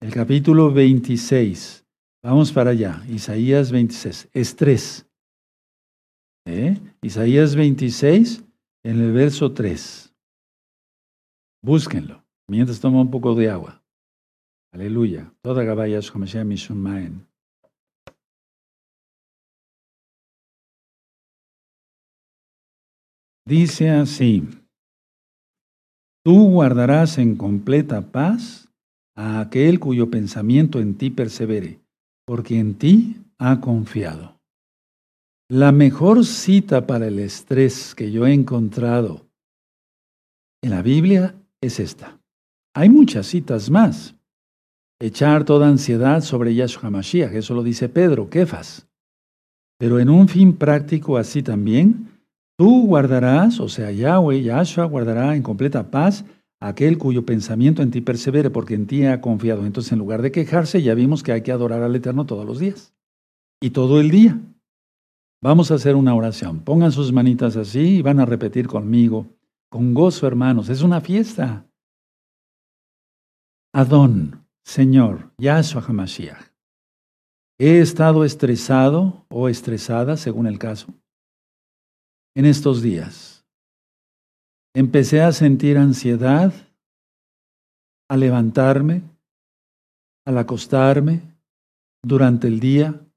[0.00, 1.86] el capítulo 26.
[2.22, 4.28] Vamos para allá, Isaías 26.
[4.34, 5.06] Estrés.
[6.44, 6.76] ¿Eh?
[7.00, 8.44] Isaías 26,
[8.88, 10.14] en el verso 3.
[11.62, 13.84] Búsquenlo, mientras toma un poco de agua.
[14.72, 15.30] Aleluya.
[15.42, 16.10] Toda Gabayas
[16.70, 17.28] Maen.
[23.46, 24.48] Dice así,
[26.24, 28.72] tú guardarás en completa paz
[29.14, 31.82] a aquel cuyo pensamiento en ti persevere,
[32.26, 34.37] porque en ti ha confiado.
[35.50, 39.30] La mejor cita para el estrés que yo he encontrado
[40.62, 42.20] en la Biblia es esta.
[42.74, 44.14] Hay muchas citas más.
[45.00, 48.88] Echar toda ansiedad sobre Yahshua Mashiach, eso lo dice Pedro, Kefas.
[49.78, 52.10] Pero en un fin práctico así también,
[52.58, 56.26] tú guardarás, o sea, Yahweh, Yahshua guardará en completa paz
[56.60, 59.64] aquel cuyo pensamiento en ti persevere, porque en ti ha confiado.
[59.64, 62.58] Entonces, en lugar de quejarse, ya vimos que hay que adorar al Eterno todos los
[62.58, 62.92] días
[63.62, 64.38] y todo el día.
[65.40, 66.64] Vamos a hacer una oración.
[66.64, 69.26] Pongan sus manitas así y van a repetir conmigo.
[69.70, 70.68] Con gozo, hermanos.
[70.68, 71.66] Es una fiesta.
[73.72, 76.48] Adón, Señor, Yahshua HaMashiach.
[77.60, 80.94] He estado estresado o estresada, según el caso,
[82.36, 83.44] en estos días.
[84.74, 86.52] Empecé a sentir ansiedad
[88.08, 89.02] al levantarme,
[90.24, 91.22] al acostarme
[92.02, 93.07] durante el día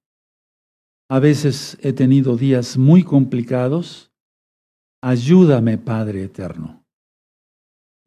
[1.11, 4.09] a veces he tenido días muy complicados.
[5.03, 6.85] Ayúdame, Padre Eterno.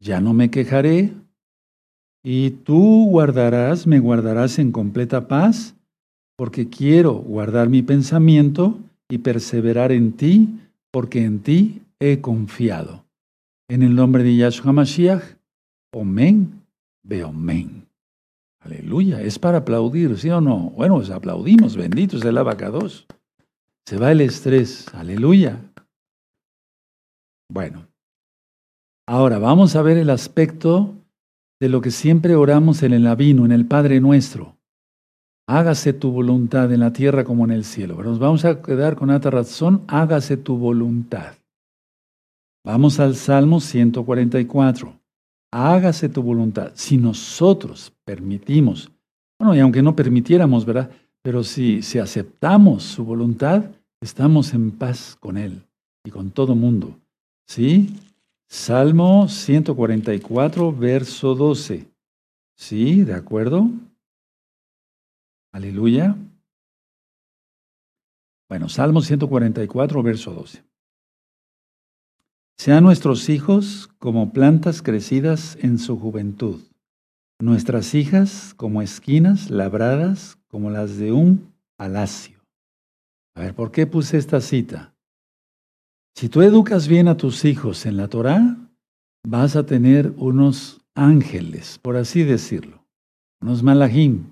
[0.01, 1.13] Ya no me quejaré
[2.23, 5.75] y tú guardarás, me guardarás en completa paz,
[6.35, 10.59] porque quiero guardar mi pensamiento y perseverar en ti,
[10.91, 13.05] porque en ti he confiado.
[13.69, 15.21] En el nombre de Yahshua Mashiach,
[15.93, 16.59] Omen,
[17.03, 17.84] Beomen.
[18.65, 20.71] Aleluya, es para aplaudir, ¿sí o no?
[20.71, 23.05] Bueno, pues aplaudimos, bendito es el abacados.
[23.87, 25.61] Se va el estrés, aleluya.
[27.47, 27.87] Bueno,
[29.07, 30.95] ahora vamos a ver el aspecto
[31.61, 34.57] de lo que siempre oramos en el Avino, en el Padre Nuestro.
[35.47, 37.95] Hágase tu voluntad en la tierra como en el cielo.
[37.97, 41.35] Pero nos vamos a quedar con esta razón, hágase tu voluntad.
[42.65, 45.04] Vamos al Salmo 144
[45.55, 46.73] hágase tu voluntad.
[46.75, 48.91] Si nosotros permitimos,
[49.39, 50.91] bueno, y aunque no permitiéramos, ¿verdad?
[51.21, 53.63] Pero si, aceptamos su voluntad,
[54.01, 55.65] estamos en paz con Él
[56.03, 56.99] y con todo mundo.
[57.47, 57.95] ¿Sí?
[58.49, 61.87] Salmo 144, verso 12.
[62.57, 63.03] ¿Sí?
[63.03, 63.69] ¿De acuerdo?
[65.53, 66.17] Aleluya.
[68.49, 70.63] Bueno, Salmo 144, verso 12.
[72.57, 76.61] Sean nuestros hijos como plantas crecidas en su juventud,
[77.39, 82.39] nuestras hijas como esquinas labradas como las de un palacio.
[83.35, 84.95] A ver, ¿por qué puse esta cita?
[86.15, 88.57] Si tú educas bien a tus hijos en la Torá,
[89.27, 92.85] vas a tener unos ángeles, por así decirlo,
[93.41, 94.27] unos malajim.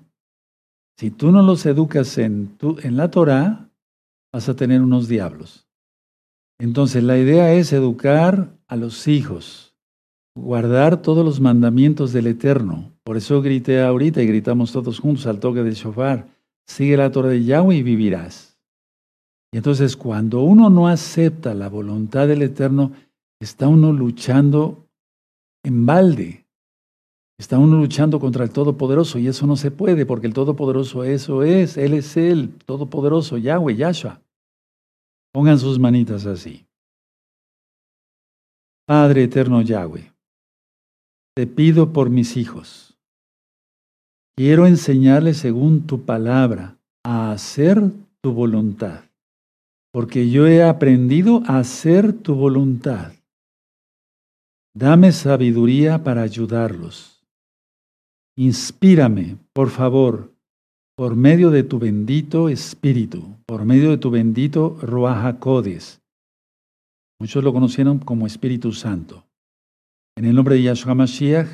[0.98, 3.68] Si tú no los educas en, tu, en la Torá,
[4.32, 5.63] vas a tener unos diablos.
[6.58, 9.74] Entonces la idea es educar a los hijos,
[10.36, 12.92] guardar todos los mandamientos del Eterno.
[13.02, 16.28] Por eso grité ahorita y gritamos todos juntos al toque del shofar,
[16.66, 18.58] sigue la Torah de Yahweh y vivirás.
[19.52, 22.92] Y entonces cuando uno no acepta la voluntad del Eterno,
[23.40, 24.88] está uno luchando
[25.64, 26.46] en balde.
[27.38, 31.42] Está uno luchando contra el Todopoderoso y eso no se puede porque el Todopoderoso eso
[31.42, 34.23] es, Él es el Todopoderoso, Yahweh, Yahshua.
[35.34, 36.64] Pongan sus manitas así.
[38.86, 40.12] Padre eterno Yahweh,
[41.34, 42.96] te pido por mis hijos.
[44.36, 47.82] Quiero enseñarles según tu palabra a hacer
[48.20, 49.04] tu voluntad,
[49.92, 53.12] porque yo he aprendido a hacer tu voluntad.
[54.72, 57.24] Dame sabiduría para ayudarlos.
[58.36, 60.33] Inspírame, por favor,
[60.96, 65.36] por medio de tu bendito Espíritu, por medio de tu bendito Ruach
[67.20, 69.24] Muchos lo conocieron como Espíritu Santo.
[70.16, 71.48] En el nombre de Yahshua Mashiach,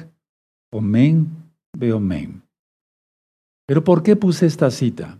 [0.73, 1.29] Omen,
[1.75, 2.43] Beomen.
[3.67, 5.19] Pero ¿por qué puse esta cita?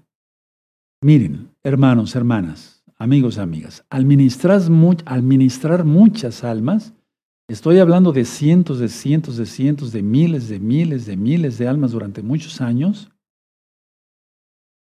[1.03, 4.61] Miren, hermanos, hermanas, amigos, amigas, al ministrar,
[5.07, 6.93] al ministrar muchas almas,
[7.49, 11.69] estoy hablando de cientos, de cientos, de cientos, de miles, de miles, de miles de
[11.69, 13.11] almas durante muchos años,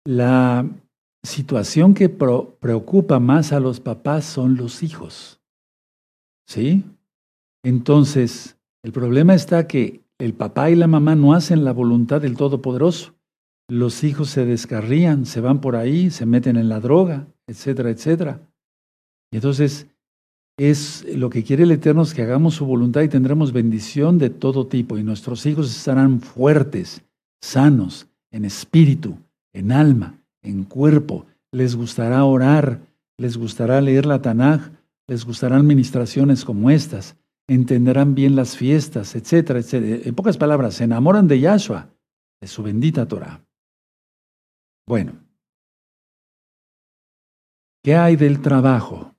[0.04, 0.68] la
[1.22, 5.40] situación que preocupa más a los papás son los hijos.
[6.48, 6.84] ¿Sí?
[7.64, 12.36] Entonces, el problema está que el papá y la mamá no hacen la voluntad del
[12.36, 13.14] Todopoderoso.
[13.68, 18.40] Los hijos se descarrían, se van por ahí, se meten en la droga, etcétera, etcétera.
[19.32, 19.86] Y entonces,
[20.58, 24.30] es lo que quiere el Eterno es que hagamos su voluntad y tendremos bendición de
[24.30, 24.98] todo tipo.
[24.98, 27.02] Y nuestros hijos estarán fuertes,
[27.40, 29.16] sanos, en espíritu,
[29.52, 31.26] en alma, en cuerpo.
[31.52, 32.80] Les gustará orar,
[33.18, 34.70] les gustará leer la Tanaj,
[35.06, 37.16] les gustarán ministraciones como estas,
[37.48, 40.00] entenderán bien las fiestas, etcétera, etcétera.
[40.04, 41.88] En pocas palabras, se enamoran de Yahshua,
[42.40, 43.44] de su bendita Torah.
[44.86, 45.12] Bueno,
[47.84, 49.14] ¿qué hay del trabajo?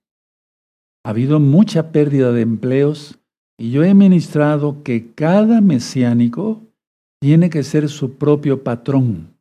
[1.05, 3.19] Ha habido mucha pérdida de empleos
[3.57, 6.61] y yo he ministrado que cada mesiánico
[7.21, 9.32] tiene que ser su propio patrón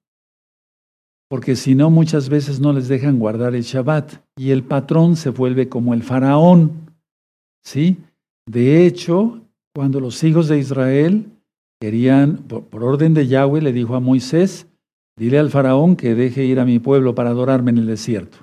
[1.33, 5.31] porque si no muchas veces no les dejan guardar el Shabbat y el patrón se
[5.31, 6.91] vuelve como el faraón.
[7.65, 7.97] ¿Sí?
[8.45, 9.41] De hecho,
[9.75, 11.25] cuando los hijos de Israel
[11.81, 14.67] querían, por, orden de Yahweh, le dijo a Moisés,
[15.17, 18.37] dile al faraón que deje ir a mi pueblo para adorarme en el desierto.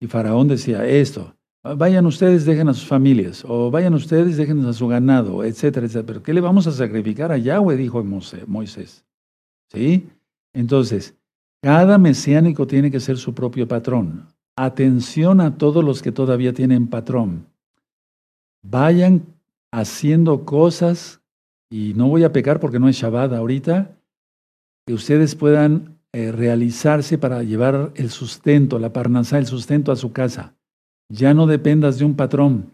[0.00, 4.72] Y faraón decía, esto, vayan ustedes, dejen a sus familias, o vayan ustedes, dejen a
[4.72, 6.06] su ganado, etcétera, etcétera.
[6.06, 7.76] Pero ¿qué le vamos a sacrificar a Yahweh?
[7.76, 9.04] Dijo Moisés.
[9.72, 10.08] ¿Sí?
[10.52, 11.14] Entonces,
[11.62, 14.26] cada mesiánico tiene que ser su propio patrón.
[14.56, 17.46] Atención a todos los que todavía tienen patrón.
[18.64, 19.22] Vayan
[19.72, 21.22] haciendo cosas,
[21.70, 23.96] y no voy a pecar porque no es Shabbat ahorita,
[24.86, 30.12] que ustedes puedan eh, realizarse para llevar el sustento, la parnasá, el sustento a su
[30.12, 30.54] casa.
[31.08, 32.72] Ya no dependas de un patrón,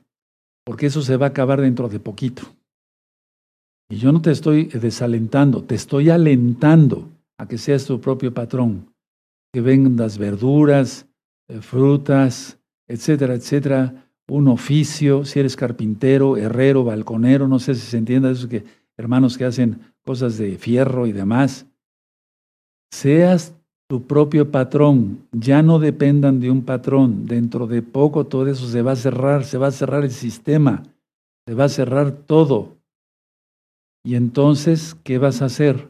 [0.65, 2.43] porque eso se va a acabar dentro de poquito.
[3.91, 8.93] Y yo no te estoy desalentando, te estoy alentando a que seas tu propio patrón,
[9.53, 11.07] que vendas verduras,
[11.49, 17.97] eh, frutas, etcétera, etcétera, un oficio, si eres carpintero, herrero, balconero, no sé si se
[17.97, 18.65] entiende eso que
[18.97, 21.67] hermanos que hacen cosas de fierro y demás.
[22.93, 23.55] Seas
[23.89, 27.27] tu propio patrón, ya no dependan de un patrón.
[27.27, 30.83] Dentro de poco todo eso se va a cerrar, se va a cerrar el sistema,
[31.47, 32.77] se va a cerrar todo.
[34.05, 35.89] Y entonces, ¿qué vas a hacer?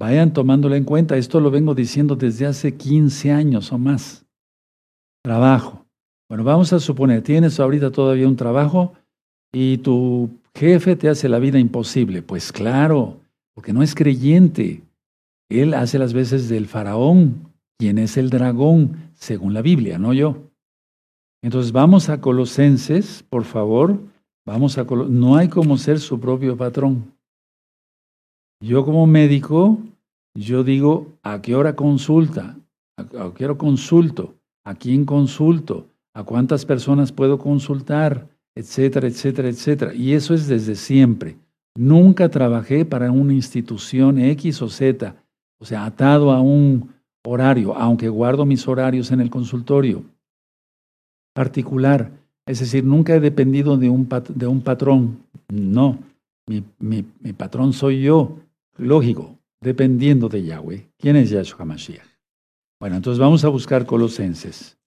[0.00, 1.18] Vayan tomándolo en cuenta.
[1.18, 4.24] Esto lo vengo diciendo desde hace 15 años o más.
[5.22, 5.84] Trabajo.
[6.26, 8.94] Bueno, vamos a suponer, tienes ahorita todavía un trabajo
[9.52, 12.22] y tu jefe te hace la vida imposible.
[12.22, 13.20] Pues claro,
[13.54, 14.80] porque no es creyente.
[15.50, 20.38] Él hace las veces del faraón, quien es el dragón, según la Biblia, no yo.
[21.42, 23.98] Entonces vamos a Colosenses, por favor.
[24.46, 27.12] Vamos a no hay como ser su propio patrón.
[28.62, 29.78] Yo como médico
[30.34, 32.56] yo digo, ¿a qué hora consulta?
[32.96, 34.34] ¿A qué hora consulto?
[34.64, 35.88] ¿A quién consulto?
[36.14, 38.28] ¿A cuántas personas puedo consultar?
[38.54, 39.94] Etcétera, etcétera, etcétera.
[39.94, 41.36] Y eso es desde siempre.
[41.76, 45.14] Nunca trabajé para una institución X o Z,
[45.58, 46.90] o sea, atado a un
[47.24, 50.04] horario, aunque guardo mis horarios en el consultorio
[51.32, 52.10] particular.
[52.46, 55.20] Es decir, nunca he dependido de un, de un patrón.
[55.48, 55.98] No,
[56.46, 58.36] mi, mi, mi patrón soy yo.
[58.76, 60.90] Lógico, dependiendo de Yahweh.
[60.98, 62.06] ¿Quién es Yahshua Mashiach?
[62.80, 64.78] Bueno, entonces vamos a buscar Colosenses.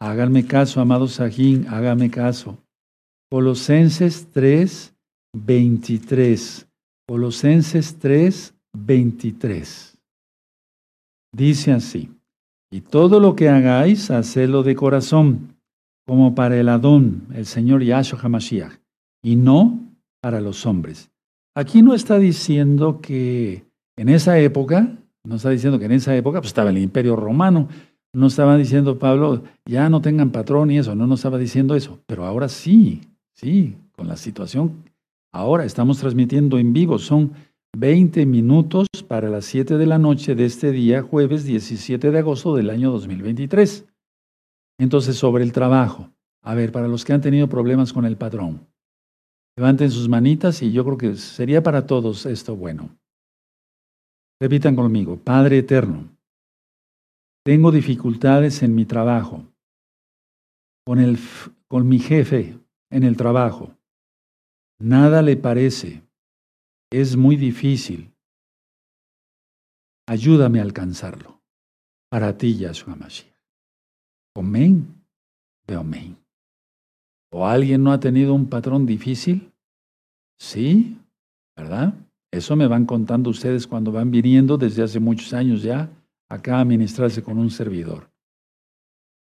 [0.00, 2.58] Háganme caso, amados Sajín, háganme caso.
[3.30, 4.94] Colosenses 3,
[5.34, 6.68] 23.
[7.08, 9.98] Colosenses 3, 23.
[11.32, 12.10] Dice así,
[12.70, 15.56] y todo lo que hagáis, hacedlo de corazón,
[16.06, 18.78] como para el Adón, el Señor Yahshua HaMashiach,
[19.22, 19.80] y no
[20.20, 21.10] para los hombres.
[21.56, 23.64] Aquí no está diciendo que
[23.96, 27.68] en esa época, no está diciendo que en esa época pues estaba el imperio romano,
[28.12, 32.00] no estaba diciendo Pablo, ya no tengan patrón y eso, no nos estaba diciendo eso,
[32.06, 33.02] pero ahora sí,
[33.34, 34.84] Sí, con la situación.
[35.32, 37.32] Ahora estamos transmitiendo en vivo, son
[37.76, 42.54] 20 minutos para las 7 de la noche de este día, jueves 17 de agosto
[42.54, 43.86] del año 2023.
[44.78, 46.10] Entonces, sobre el trabajo.
[46.42, 48.68] A ver, para los que han tenido problemas con el patrón,
[49.56, 52.90] levanten sus manitas y yo creo que sería para todos esto bueno.
[54.44, 56.06] Repitan conmigo, Padre Eterno,
[57.46, 59.42] tengo dificultades en mi trabajo,
[60.84, 61.18] con, el,
[61.66, 62.58] con mi jefe
[62.90, 63.74] en el trabajo.
[64.78, 66.02] Nada le parece.
[66.92, 68.12] Es muy difícil.
[70.06, 71.40] Ayúdame a alcanzarlo.
[72.10, 73.34] Para ti, Yahshua Mashiach.
[74.36, 75.06] Amén
[75.66, 76.18] de amén.
[77.32, 79.54] ¿O alguien no ha tenido un patrón difícil?
[80.38, 80.98] Sí,
[81.56, 81.94] ¿verdad?
[82.34, 85.88] Eso me van contando ustedes cuando van viniendo desde hace muchos años ya
[86.28, 88.10] acá a ministrarse con un servidor.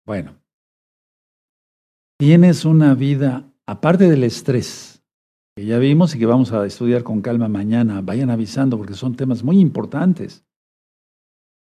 [0.06, 0.36] Bueno,
[2.16, 5.02] tienes una vida, aparte del estrés,
[5.56, 9.16] que ya vimos y que vamos a estudiar con calma mañana, vayan avisando porque son
[9.16, 10.44] temas muy importantes.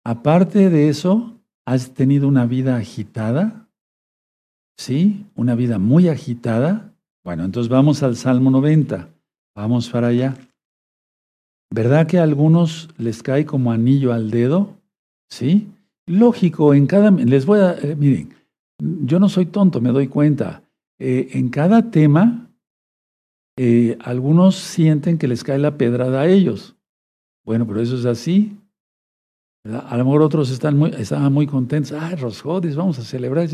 [0.05, 3.69] Aparte de eso, ¿has tenido una vida agitada?
[4.77, 5.25] ¿Sí?
[5.37, 6.97] ¿Una vida muy agitada?
[7.23, 9.09] Bueno, entonces vamos al Salmo 90.
[9.55, 10.35] Vamos para allá.
[11.71, 14.79] ¿Verdad que a algunos les cae como anillo al dedo?
[15.31, 15.69] ¿Sí?
[16.07, 17.11] Lógico, en cada...
[17.11, 17.73] Les voy a...
[17.73, 18.35] Eh, miren,
[18.81, 20.63] yo no soy tonto, me doy cuenta.
[20.99, 22.51] Eh, en cada tema,
[23.59, 26.77] eh, algunos sienten que les cae la pedrada a ellos.
[27.45, 28.57] Bueno, pero eso es así.
[29.65, 31.93] A lo mejor otros están muy, estaban muy contentos.
[31.93, 33.49] Ay, Rosjodis, vamos a celebrar.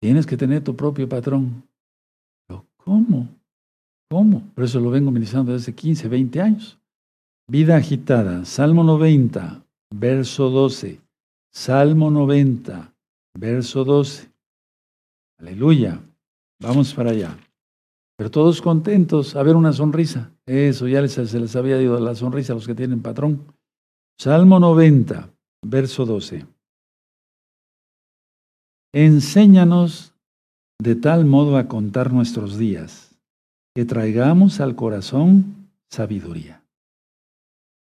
[0.00, 1.64] Tienes que tener tu propio patrón.
[2.76, 3.28] ¿cómo?
[4.10, 4.42] ¿Cómo?
[4.54, 6.79] Por eso lo vengo ministrando desde hace 15, 20 años.
[7.50, 11.00] Vida agitada, Salmo 90, verso 12.
[11.52, 12.94] Salmo 90,
[13.36, 14.30] verso 12.
[15.40, 16.00] Aleluya.
[16.60, 17.36] Vamos para allá.
[18.16, 20.30] Pero todos contentos, a ver una sonrisa.
[20.46, 23.52] Eso ya se les había ido la sonrisa a los que tienen patrón.
[24.16, 25.28] Salmo 90,
[25.66, 26.46] verso 12.
[28.92, 30.14] Enséñanos
[30.80, 33.18] de tal modo a contar nuestros días,
[33.74, 36.60] que traigamos al corazón sabiduría.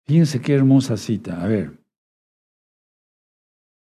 [0.08, 1.42] Fíjense qué hermosa cita.
[1.42, 1.80] A ver.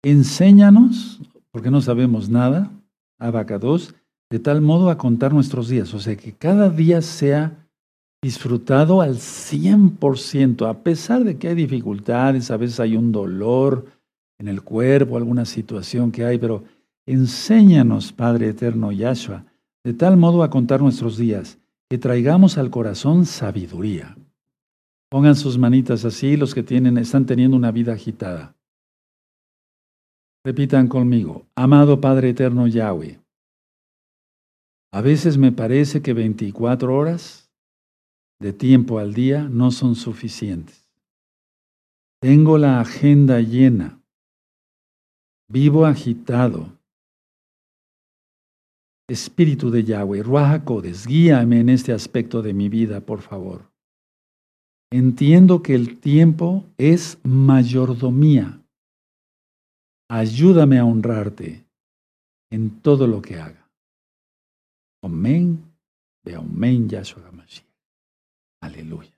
[0.02, 1.20] Enséñanos,
[1.50, 2.70] porque no sabemos nada,
[3.18, 3.94] Abacados,
[4.30, 5.94] de tal modo a contar nuestros días.
[5.94, 7.68] O sea, que cada día sea
[8.22, 13.86] disfrutado al 100%, a pesar de que hay dificultades, a veces hay un dolor
[14.38, 16.64] en el cuerpo, alguna situación que hay, pero
[17.06, 19.44] enséñanos, Padre Eterno Yahshua,
[19.84, 21.58] de tal modo a contar nuestros días,
[21.88, 24.16] que traigamos al corazón sabiduría.
[25.14, 28.56] Pongan sus manitas así los que tienen, están teniendo una vida agitada.
[30.44, 33.20] Repitan conmigo, amado Padre Eterno Yahweh.
[34.92, 37.48] A veces me parece que 24 horas
[38.40, 40.90] de tiempo al día no son suficientes.
[42.20, 44.02] Tengo la agenda llena.
[45.48, 46.76] Vivo agitado.
[49.08, 50.64] Espíritu de Yahweh, Ruaja
[51.06, 53.73] guíame en este aspecto de mi vida, por favor.
[54.94, 58.60] Entiendo que el tiempo es mayordomía.
[60.08, 61.64] Ayúdame a honrarte
[62.48, 63.68] en todo lo que haga.
[65.02, 65.64] Amén
[66.22, 67.66] de Amén Yahshua Mashiach.
[68.60, 69.10] Aleluya.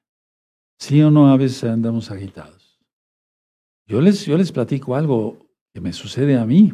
[0.79, 2.81] ¿Sí o no a veces andamos agitados?
[3.87, 5.37] Yo les, yo les platico algo
[5.74, 6.72] que me sucede a mí.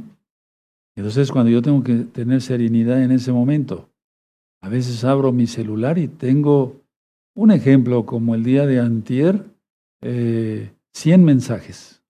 [0.94, 3.90] Entonces cuando yo tengo que tener serenidad en ese momento,
[4.60, 6.81] a veces abro mi celular y tengo
[7.34, 9.44] un ejemplo como el día de antier,
[10.02, 12.02] eh, 100 mensajes.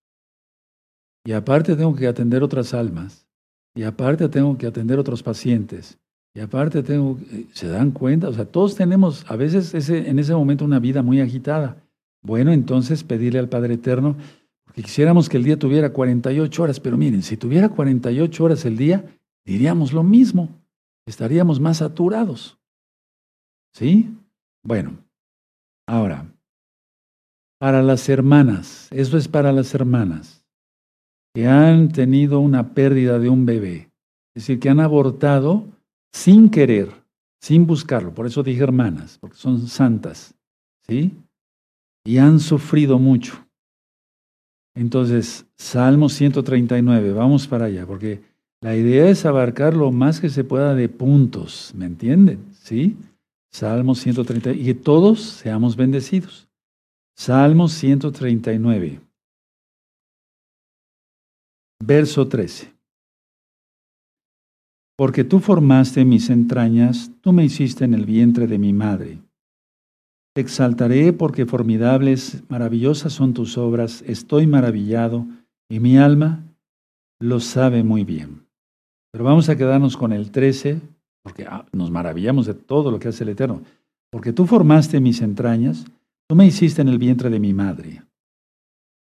[1.25, 3.27] Y aparte tengo que atender otras almas.
[3.75, 5.99] Y aparte tengo que atender otros pacientes.
[6.35, 8.29] Y aparte tengo, eh, ¿se dan cuenta?
[8.29, 11.77] O sea, todos tenemos a veces ese, en ese momento una vida muy agitada.
[12.23, 14.17] Bueno, entonces pedirle al Padre Eterno,
[14.65, 18.77] porque quisiéramos que el día tuviera 48 horas, pero miren, si tuviera 48 horas el
[18.77, 19.05] día,
[19.45, 20.49] diríamos lo mismo,
[21.07, 22.59] estaríamos más saturados.
[23.75, 24.15] ¿Sí?
[24.63, 24.99] Bueno,
[25.87, 26.27] Ahora,
[27.59, 30.45] para las hermanas, eso es para las hermanas
[31.35, 33.91] que han tenido una pérdida de un bebé,
[34.35, 35.65] es decir, que han abortado
[36.13, 36.91] sin querer,
[37.41, 40.35] sin buscarlo, por eso dije hermanas, porque son santas,
[40.87, 41.13] ¿sí?
[42.05, 43.47] Y han sufrido mucho.
[44.75, 48.23] Entonces, Salmo 139, vamos para allá, porque
[48.61, 52.47] la idea es abarcar lo más que se pueda de puntos, ¿me entienden?
[52.53, 52.97] ¿Sí?
[53.53, 56.49] Salmo 130, y que todos seamos bendecidos.
[57.15, 59.01] Salmo 139,
[61.83, 62.73] verso 13.
[64.97, 69.19] Porque tú formaste mis entrañas, tú me hiciste en el vientre de mi madre.
[70.35, 75.27] Te exaltaré porque formidables, maravillosas son tus obras, estoy maravillado
[75.69, 76.43] y mi alma
[77.21, 78.47] lo sabe muy bien.
[79.13, 80.81] Pero vamos a quedarnos con el 13,
[81.23, 83.63] porque ah, nos maravillamos de todo lo que hace el Eterno.
[84.11, 85.85] Porque tú formaste mis entrañas,
[86.29, 88.03] tú me hiciste en el vientre de mi madre.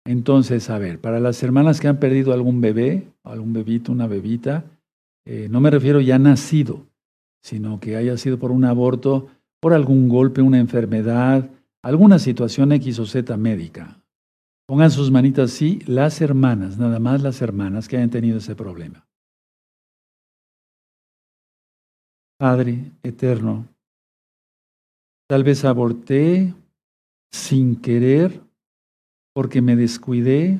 [0.06, 4.64] Entonces, a ver, para las hermanas que han perdido algún bebé, algún bebito, una bebita,
[5.26, 6.86] eh, no me refiero ya nacido,
[7.42, 9.28] sino que haya sido por un aborto,
[9.60, 11.50] por algún golpe, una enfermedad,
[11.82, 14.00] alguna situación X o Z médica.
[14.68, 19.05] Pongan sus manitas así, las hermanas, nada más las hermanas que hayan tenido ese problema.
[22.38, 23.66] Padre eterno,
[25.30, 26.54] tal vez aborté
[27.32, 28.42] sin querer
[29.34, 30.60] porque me descuidé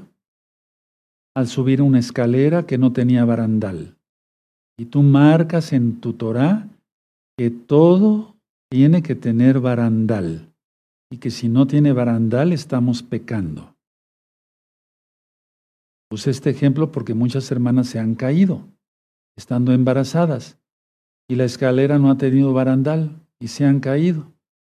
[1.36, 3.98] al subir una escalera que no tenía barandal.
[4.78, 6.70] Y tú marcas en tu Torah
[7.38, 8.38] que todo
[8.70, 10.54] tiene que tener barandal
[11.12, 13.76] y que si no tiene barandal estamos pecando.
[16.10, 18.66] Puse este ejemplo porque muchas hermanas se han caído
[19.38, 20.58] estando embarazadas
[21.28, 24.34] y la escalera no ha tenido barandal y se han caído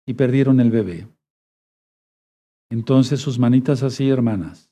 [0.06, 1.08] y perdieron el bebé.
[2.70, 4.70] Entonces sus manitas así, hermanas.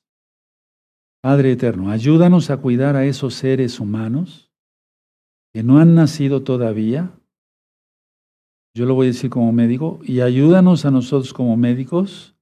[1.23, 4.53] Padre Eterno, ayúdanos a cuidar a esos seres humanos
[5.53, 7.13] que no han nacido todavía
[8.77, 12.35] yo lo voy a decir como médico, y ayúdanos a nosotros como médicos,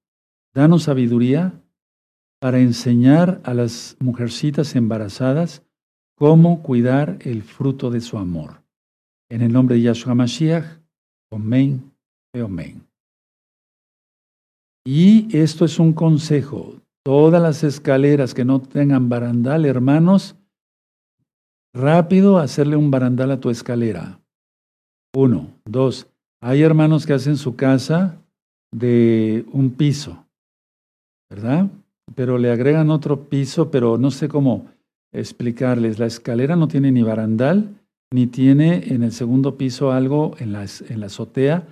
[0.54, 1.62] danos sabiduría
[2.40, 5.62] para enseñar a las mujercitas embarazadas
[6.16, 8.61] cómo cuidar el fruto de su amor.
[9.32, 10.66] En el nombre de Yahshua Mashiach,
[11.32, 11.90] amén,
[12.34, 12.86] amén.
[14.84, 16.74] Y esto es un consejo.
[17.02, 20.36] Todas las escaleras que no tengan barandal, hermanos,
[21.74, 24.20] rápido hacerle un barandal a tu escalera.
[25.16, 26.06] Uno, dos,
[26.42, 28.20] hay hermanos que hacen su casa
[28.70, 30.26] de un piso,
[31.30, 31.70] ¿verdad?
[32.14, 34.66] Pero le agregan otro piso, pero no sé cómo
[35.10, 35.98] explicarles.
[35.98, 37.78] La escalera no tiene ni barandal,
[38.12, 41.66] ni tiene en el segundo piso algo en la, en la azotea,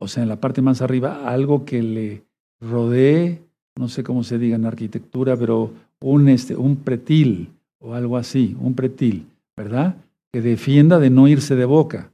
[0.00, 2.24] o sea, en la parte más arriba, algo que le
[2.60, 3.42] rodee,
[3.76, 7.50] no sé cómo se diga en arquitectura, pero un, este, un pretil
[7.80, 9.96] o algo así, un pretil, ¿verdad?
[10.32, 12.10] Que defienda de no irse de boca.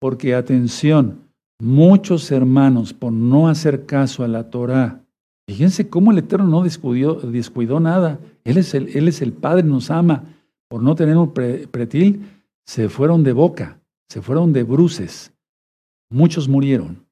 [0.00, 1.18] Porque atención,
[1.60, 5.00] muchos hermanos por no hacer caso a la Torah,
[5.48, 8.18] fíjense cómo el Eterno no descuidó, descuidó nada.
[8.44, 10.24] Él es, el, él es el Padre, nos ama.
[10.68, 12.22] Por no tener un pretil,
[12.66, 15.32] se fueron de boca, se fueron de bruces.
[16.10, 17.06] Muchos murieron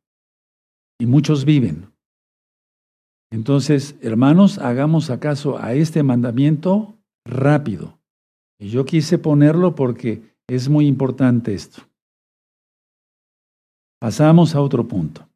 [0.99, 1.93] y muchos viven.
[3.33, 7.99] Entonces, hermanos, hagamos acaso a este mandamiento rápido.
[8.61, 11.83] Y yo quise ponerlo porque es muy importante esto.
[14.01, 15.27] Pasamos a otro punto.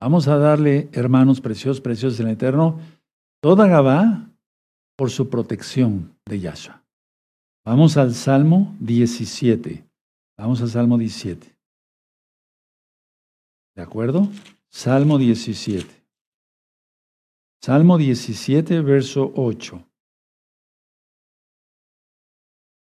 [0.00, 2.78] Vamos a darle, hermanos preciosos, preciosos en el Eterno,
[3.42, 4.30] toda Gabá
[4.96, 6.85] por su protección de Yahshua.
[7.66, 9.84] Vamos al Salmo 17.
[10.38, 11.52] Vamos al Salmo 17.
[13.74, 14.28] ¿De acuerdo?
[14.68, 15.92] Salmo 17.
[17.60, 19.84] Salmo 17, verso 8.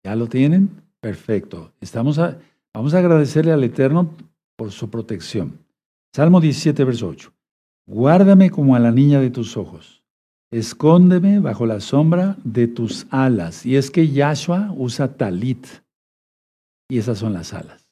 [0.03, 0.83] ¿Ya lo tienen?
[0.99, 1.73] Perfecto.
[1.81, 2.37] Estamos a,
[2.71, 4.15] vamos a agradecerle al Eterno
[4.55, 5.65] por su protección.
[6.13, 7.33] Salmo 17, verso 8.
[7.87, 10.04] Guárdame como a la niña de tus ojos.
[10.51, 13.65] Escóndeme bajo la sombra de tus alas.
[13.65, 15.65] Y es que Yahshua usa talit.
[16.89, 17.85] Y esas son las alas.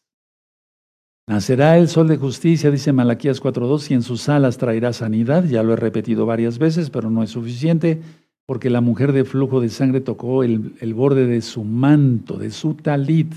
[1.27, 5.45] Nacerá el sol de justicia, dice Malaquías 4.2, y en sus alas traerá sanidad.
[5.45, 8.01] Ya lo he repetido varias veces, pero no es suficiente,
[8.45, 12.51] porque la mujer de flujo de sangre tocó el, el borde de su manto, de
[12.51, 13.33] su talit,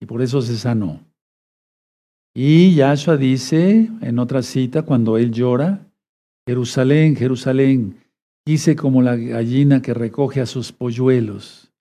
[0.00, 1.00] y por eso se sanó.
[2.34, 5.88] Y Yahshua dice en otra cita, cuando él llora,
[6.46, 7.96] Jerusalén, Jerusalén,
[8.46, 11.72] quise como la gallina que recoge a sus polluelos,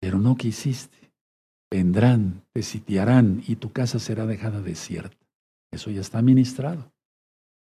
[0.00, 0.96] pero no quisiste.
[1.70, 5.16] Vendrán, te sitiarán y tu casa será dejada desierta.
[5.70, 6.90] Eso ya está ministrado.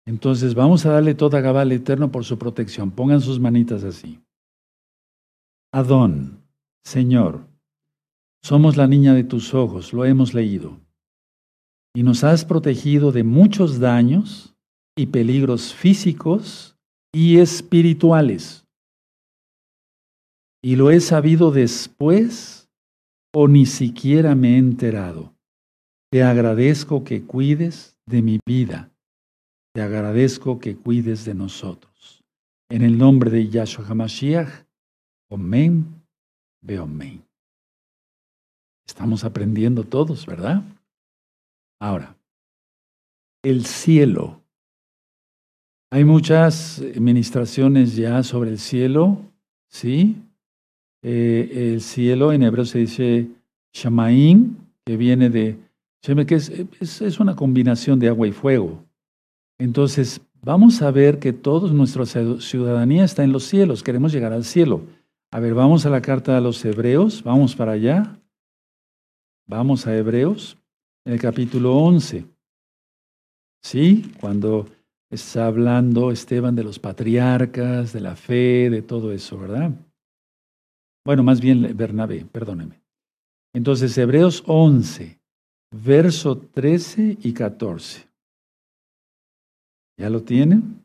[0.07, 2.93] Entonces vamos a darle toda Gabal eterno por su protección.
[2.93, 4.21] Pongan sus manitas así.
[5.73, 6.45] Adón,
[6.85, 7.49] Señor,
[8.45, 10.79] somos la niña de tus ojos, lo hemos leído
[11.97, 14.55] y nos has protegido de muchos daños
[14.95, 16.76] y peligros físicos
[17.17, 18.67] y espirituales.
[20.63, 22.69] Y lo he sabido después
[23.33, 25.35] o ni siquiera me he enterado.
[26.13, 28.91] Te agradezco que cuides de mi vida.
[29.73, 32.23] Te agradezco que cuides de nosotros.
[32.69, 34.67] En el nombre de Yahshua HaMashiach,
[35.31, 36.05] Amén,
[36.61, 37.25] Be Amén.
[38.87, 40.63] Estamos aprendiendo todos, ¿verdad?
[41.81, 42.15] Ahora,
[43.43, 44.46] el cielo.
[45.91, 49.19] Hay muchas ministraciones ya sobre el cielo,
[49.69, 50.17] ¿sí?
[51.03, 53.29] Eh, el cielo en hebreo se dice
[53.73, 55.57] Shamaim, que viene de,
[56.27, 56.51] que es,
[57.01, 58.85] es, una combinación de agua y fuego.
[59.59, 64.45] Entonces, vamos a ver que toda nuestra ciudadanía está en los cielos, queremos llegar al
[64.45, 64.83] cielo.
[65.31, 68.19] A ver, vamos a la carta a los hebreos, vamos para allá.
[69.49, 70.59] Vamos a Hebreos,
[71.05, 72.25] en el capítulo 11.
[73.63, 74.67] Sí, cuando
[75.11, 79.73] está hablando Esteban de los patriarcas, de la fe, de todo eso, ¿verdad?
[81.05, 82.81] Bueno, más bien Bernabé, perdóneme.
[83.55, 85.19] Entonces, Hebreos 11,
[85.71, 88.07] verso 13 y 14.
[89.99, 90.85] ¿Ya lo tienen?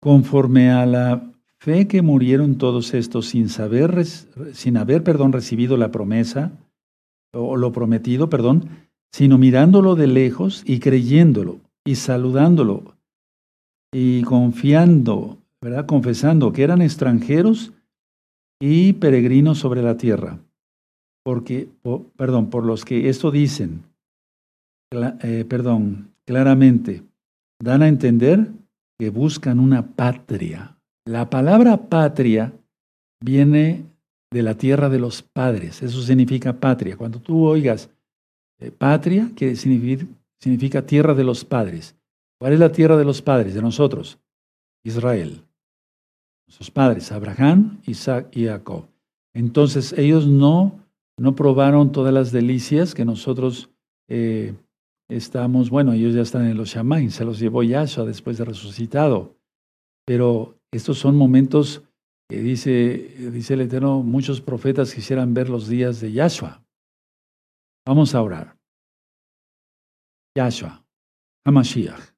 [0.00, 5.92] Conforme a la fe que murieron todos estos sin saber, sin haber, perdón, recibido la
[5.92, 6.50] promesa,
[7.32, 8.68] o lo prometido, perdón,
[9.12, 12.94] sino mirándolo de lejos y creyéndolo y saludándolo
[13.92, 15.86] y confiando, ¿verdad?
[15.86, 17.72] Confesando que eran extranjeros
[18.60, 20.38] y peregrinos sobre la tierra.
[21.24, 21.68] Porque,
[22.16, 23.84] perdón, por los que esto dicen,
[24.92, 27.02] eh, perdón, claramente,
[27.60, 28.50] dan a entender
[28.98, 30.76] que buscan una patria.
[31.06, 32.52] La palabra patria
[33.20, 33.84] viene
[34.32, 36.96] de la tierra de los padres, eso significa patria.
[36.96, 37.90] Cuando tú oigas
[38.60, 40.06] eh, patria, que significa,
[40.42, 41.96] significa tierra de los padres.
[42.40, 44.18] ¿Cuál es la tierra de los padres, de nosotros?
[44.84, 45.44] Israel
[46.52, 48.86] sus padres, Abraham, Isaac y Jacob.
[49.34, 50.80] Entonces ellos no,
[51.18, 53.70] no probaron todas las delicias que nosotros
[54.10, 54.54] eh,
[55.08, 59.34] estamos, bueno, ellos ya están en los Shamaim, se los llevó Yahshua después de resucitado.
[60.04, 61.84] Pero estos son momentos
[62.28, 66.62] que dice, dice el Eterno, muchos profetas quisieran ver los días de Yahshua.
[67.86, 68.61] Vamos a orar.
[70.36, 70.84] Yahshua,
[71.44, 72.14] Hamashiach.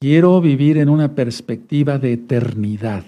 [0.00, 3.04] Quiero vivir en una perspectiva de eternidad.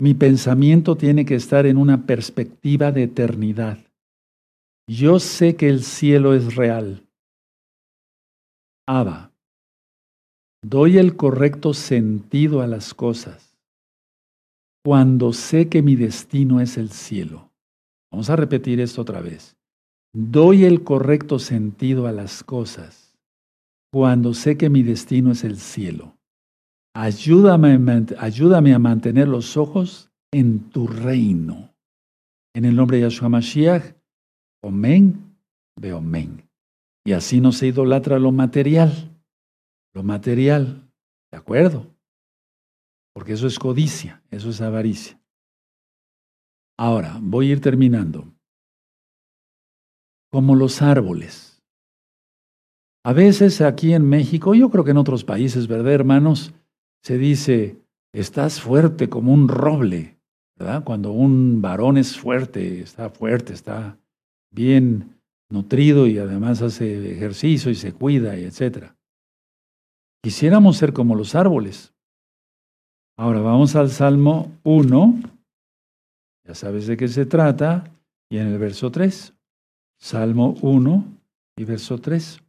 [0.00, 3.78] Mi pensamiento tiene que estar en una perspectiva de eternidad.
[4.88, 7.06] Yo sé que el cielo es real.
[8.86, 9.32] Abba,
[10.62, 13.56] doy el correcto sentido a las cosas
[14.84, 17.50] cuando sé que mi destino es el cielo.
[18.12, 19.55] Vamos a repetir esto otra vez.
[20.18, 23.14] Doy el correcto sentido a las cosas
[23.92, 26.16] cuando sé que mi destino es el cielo.
[26.94, 27.74] Ayúdame,
[28.72, 31.74] a mantener los ojos en tu reino.
[32.54, 33.94] En el nombre de Yahshua Mashiach,
[34.62, 35.36] Omen,
[35.78, 36.48] Beomen.
[37.04, 39.20] Y así no se idolatra lo material.
[39.92, 40.90] Lo material,
[41.30, 41.94] ¿de acuerdo?
[43.12, 45.20] Porque eso es codicia, eso es avaricia.
[46.78, 48.32] Ahora, voy a ir terminando.
[50.30, 51.62] Como los árboles.
[53.04, 56.52] A veces aquí en México, yo creo que en otros países, ¿verdad, hermanos?
[57.06, 57.76] se dice,
[58.12, 60.18] estás fuerte como un roble,
[60.58, 60.82] ¿verdad?
[60.82, 63.96] Cuando un varón es fuerte, está fuerte, está
[64.50, 68.90] bien nutrido y además hace ejercicio y se cuida, y etc.
[70.20, 71.94] Quisiéramos ser como los árboles.
[73.16, 75.20] Ahora vamos al Salmo 1,
[76.44, 77.84] ya sabes de qué se trata,
[78.28, 79.32] y en el verso 3.
[79.98, 81.04] Salmo 1
[81.56, 82.42] y verso 3.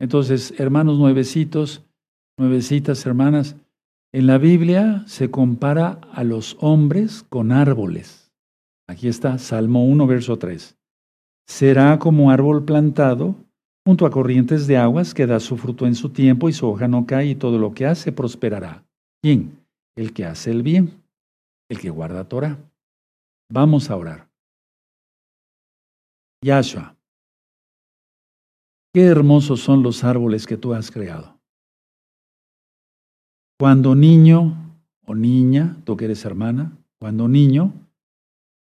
[0.00, 1.84] Entonces, hermanos nuevecitos,
[2.38, 3.56] nuevecitas hermanas,
[4.12, 8.32] en la Biblia se compara a los hombres con árboles.
[8.88, 10.76] Aquí está Salmo 1, verso 3.
[11.46, 13.34] Será como árbol plantado
[13.84, 16.88] junto a corrientes de aguas que da su fruto en su tiempo y su hoja
[16.88, 18.84] no cae y todo lo que hace prosperará.
[19.22, 19.60] ¿Quién?
[19.96, 21.02] El que hace el bien,
[21.68, 22.58] el que guarda Torah.
[23.50, 24.28] Vamos a orar.
[26.42, 26.96] Yahshua,
[28.92, 31.38] qué hermosos son los árboles que tú has creado.
[33.58, 34.76] Cuando niño
[35.06, 37.72] o niña, tú que eres hermana, cuando niño,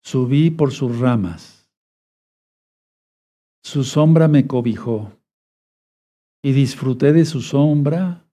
[0.03, 1.69] subí por sus ramas.
[3.63, 5.11] Su sombra me cobijó
[6.41, 8.25] y disfruté de su sombra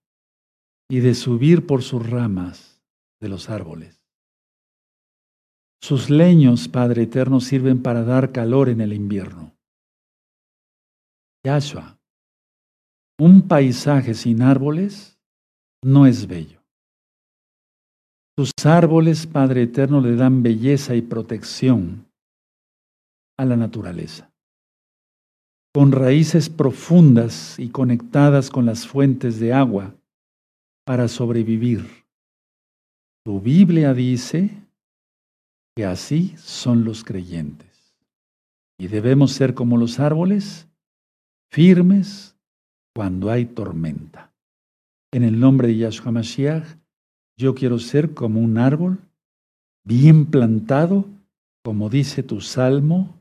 [0.88, 2.82] y de subir por sus ramas
[3.20, 4.05] de los árboles.
[5.80, 9.52] Sus leños, Padre Eterno, sirven para dar calor en el invierno.
[11.44, 11.96] Yahshua,
[13.18, 15.18] un paisaje sin árboles
[15.82, 16.60] no es bello.
[18.36, 22.06] Tus árboles, Padre Eterno, le dan belleza y protección
[23.38, 24.30] a la naturaleza.
[25.72, 29.94] Con raíces profundas y conectadas con las fuentes de agua
[30.84, 31.86] para sobrevivir.
[33.24, 34.65] Tu Biblia dice
[35.76, 37.94] que así son los creyentes.
[38.78, 40.66] Y debemos ser como los árboles,
[41.52, 42.34] firmes
[42.94, 44.32] cuando hay tormenta.
[45.12, 46.66] En el nombre de Yahshua Mashiach,
[47.38, 48.98] yo quiero ser como un árbol
[49.84, 51.04] bien plantado,
[51.62, 53.14] como dice tu Salmo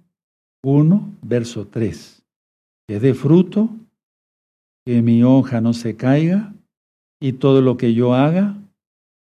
[0.63, 2.23] 1, verso 3.
[2.87, 3.69] Que dé fruto,
[4.85, 6.53] que mi hoja no se caiga
[7.19, 8.57] y todo lo que yo haga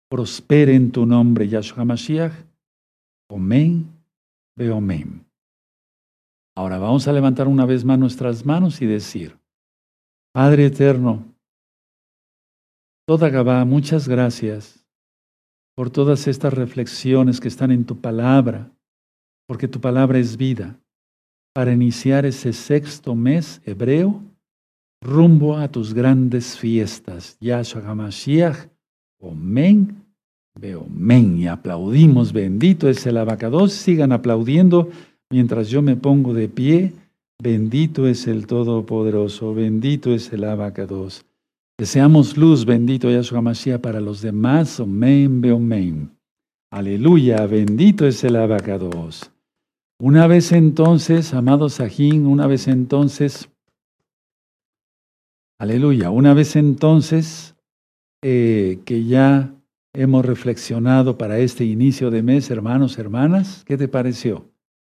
[0.08, 2.45] prospere en tu nombre, Yahshua Mashiach.
[3.28, 3.92] Amén,
[4.58, 5.26] amén.
[6.56, 9.38] Ahora vamos a levantar una vez más nuestras manos y decir,
[10.32, 11.24] Padre eterno,
[13.06, 14.84] toda Gabá, muchas gracias
[15.74, 18.70] por todas estas reflexiones que están en tu palabra,
[19.46, 20.80] porque tu palabra es vida,
[21.52, 24.22] para iniciar ese sexto mes hebreo
[25.02, 27.36] rumbo a tus grandes fiestas.
[27.40, 28.70] Yahshua HaMashiach,
[29.20, 30.05] Omen,
[30.88, 31.38] men.
[31.38, 33.72] Y aplaudimos, bendito es el abacados.
[33.72, 34.90] Sigan aplaudiendo
[35.30, 36.92] mientras yo me pongo de pie.
[37.42, 41.24] Bendito es el Todopoderoso, bendito es el abacados.
[41.78, 44.80] Deseamos luz, bendito Yahshua Mashiach, para los demás.
[44.80, 46.16] Omen, Beomen.
[46.70, 49.30] Aleluya, bendito es el abacados.
[49.98, 53.48] Una vez entonces, amados Sajín, una vez entonces,
[55.58, 57.54] aleluya, una vez entonces
[58.22, 59.55] eh, que ya
[59.96, 64.50] hemos reflexionado para este inicio de mes, hermanos, hermanas, ¿qué te pareció?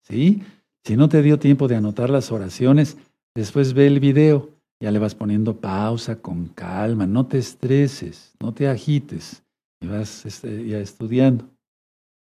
[0.03, 0.43] ¿Sí?
[0.85, 2.97] Si no te dio tiempo de anotar las oraciones,
[3.35, 8.55] después ve el video ya le vas poniendo pausa con calma, no te estreses, no
[8.55, 9.43] te agites
[9.81, 11.49] y vas este, ya estudiando.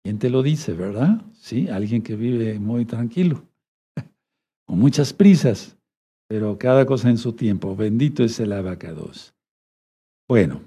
[0.03, 1.23] ¿Quién te lo dice, verdad?
[1.35, 3.45] Sí, alguien que vive muy tranquilo,
[4.67, 5.77] con muchas prisas,
[6.29, 7.77] pero cada cosa en su tiempo.
[7.77, 9.35] Bendito es el abacados.
[10.27, 10.61] Bueno,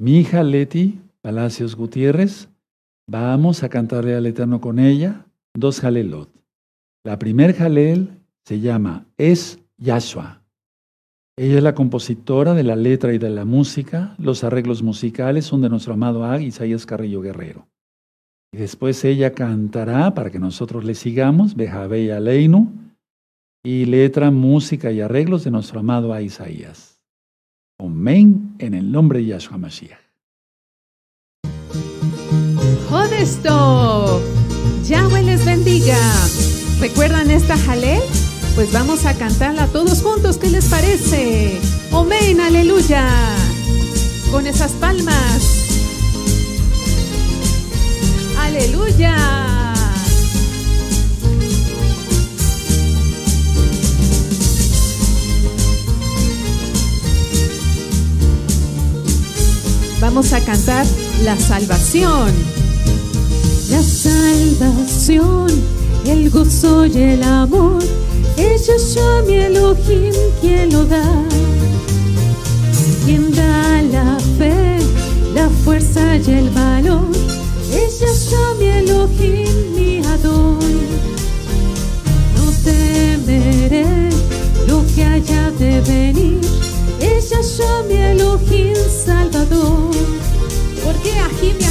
[0.00, 0.42] mi hija
[1.22, 2.48] Palacios Gutiérrez,
[3.08, 6.28] vamos a cantarle al Eterno con ella dos jalelot.
[7.04, 10.42] La primer jalel se llama Es Yahshua.
[11.36, 14.14] Ella es la compositora de la letra y de la música.
[14.18, 17.66] Los arreglos musicales son de nuestro amado Ag Isaías Carrillo Guerrero.
[18.52, 22.72] Y después ella cantará para que nosotros le sigamos, Bejabe Aleinu,
[23.64, 26.93] y letra, música y arreglos de nuestro amado Ag Isaías.
[27.78, 29.98] Amén en el nombre de Yahshua Mashiach.
[32.88, 34.22] Jodesto,
[34.84, 35.98] Yahweh les bendiga.
[36.80, 38.00] ¿Recuerdan esta jalel?
[38.54, 41.58] Pues vamos a cantarla todos juntos, ¿qué les parece?
[41.92, 43.08] Amén, aleluya.
[44.30, 45.80] Con esas palmas.
[48.38, 49.53] Aleluya.
[60.04, 60.84] Vamos a cantar
[61.24, 62.30] la salvación.
[63.70, 65.46] La salvación,
[66.04, 67.82] el gozo y el amor
[68.36, 68.70] es
[69.26, 71.10] mi Elohim quien lo da,
[73.06, 74.76] quien da la fe,
[75.34, 77.08] la fuerza y el valor.
[77.72, 78.02] Es
[78.58, 80.58] mi Elohim, mi Adon.
[82.36, 83.86] No temeré
[84.68, 86.63] lo que haya de venir.
[87.00, 88.74] Ella es mi Elohim,
[89.04, 89.94] Salvador.
[90.84, 91.64] ¿Por qué Ajim y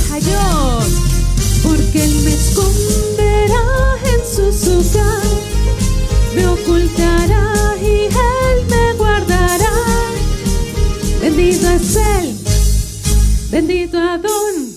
[1.64, 3.64] Porque Él me esconderá
[4.06, 5.54] en su hogar
[6.36, 9.72] me ocultará y Él me guardará.
[11.22, 12.36] Bendito es Él,
[13.52, 14.74] bendito Adón.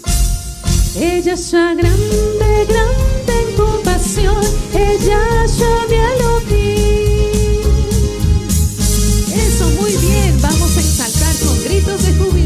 [0.99, 4.45] Ella es grande, grande en compasión.
[4.73, 6.66] Ella es mi Elohim.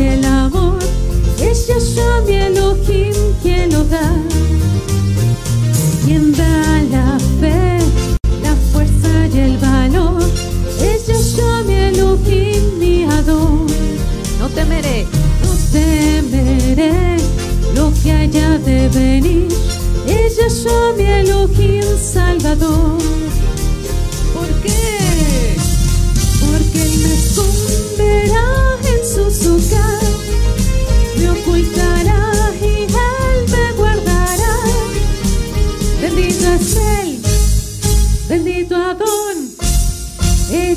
[0.00, 0.78] el amor.
[1.40, 4.12] Es Yahshua mi Elohim quien lo da,
[6.04, 7.78] quien da la fe,
[8.42, 10.22] la fuerza y el valor.
[10.80, 13.66] Es Yahshua mi Elohim mi Adon.
[14.38, 15.06] No temeré,
[15.42, 17.16] no temeré
[17.74, 19.48] lo que haya de venir.
[20.06, 22.98] Es Yahshua mi Elohim Salvador.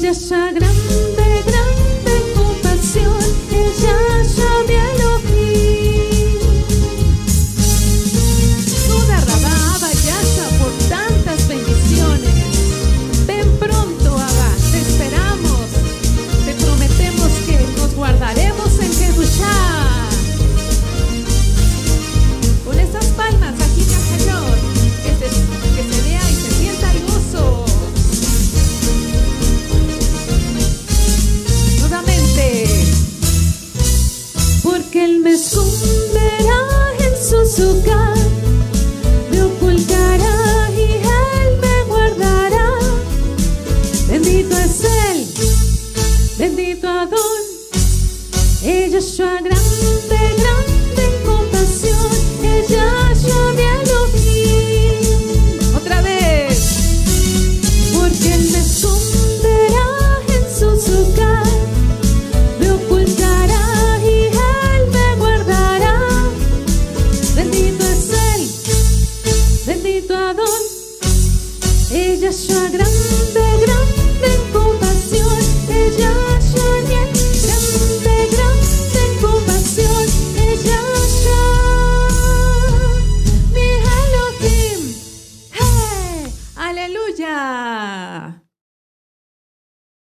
[0.06, 1.25] gracias a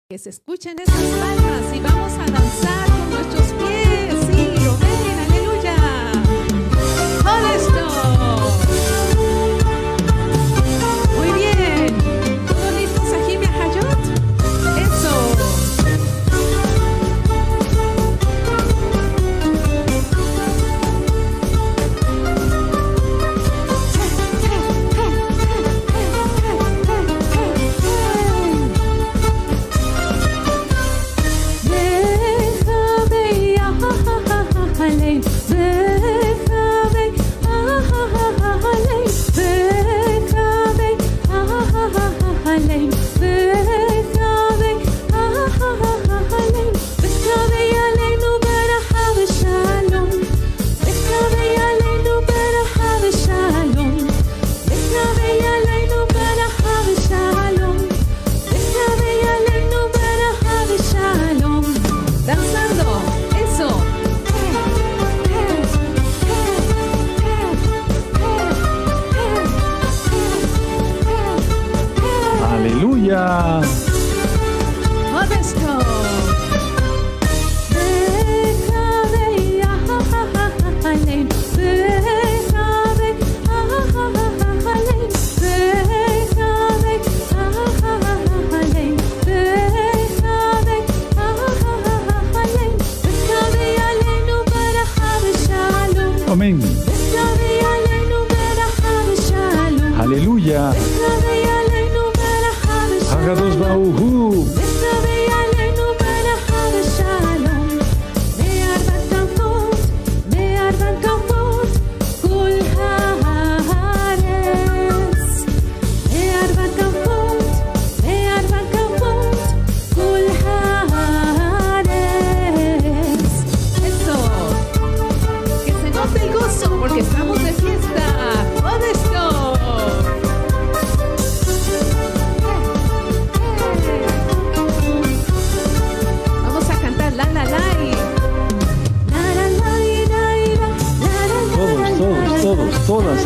[0.09, 3.82] que se escuchen esas palmas y vamos a danzar con nuestros pies.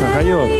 [0.06, 0.57] 还有。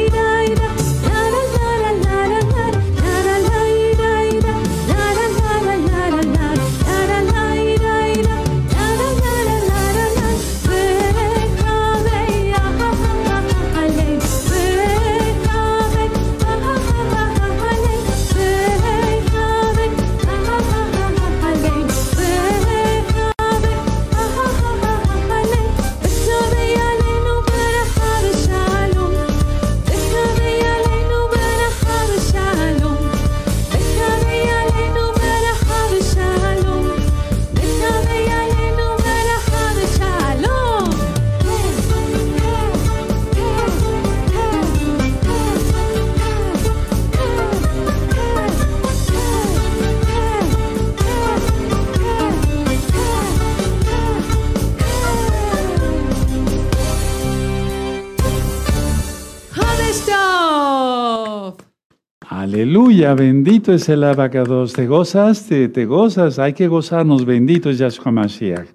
[63.15, 64.73] Bendito es el abacados.
[64.73, 65.69] ¿Te gozaste?
[65.69, 66.39] ¿Te gozas?
[66.39, 67.25] Hay que gozarnos.
[67.25, 68.69] Bendito es Yahshua Mashiach.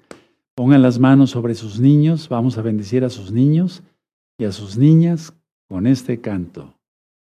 [0.55, 2.29] Pongan las manos sobre sus niños.
[2.29, 3.83] Vamos a bendecir a sus niños
[4.37, 5.33] y a sus niñas
[5.67, 6.73] con este canto.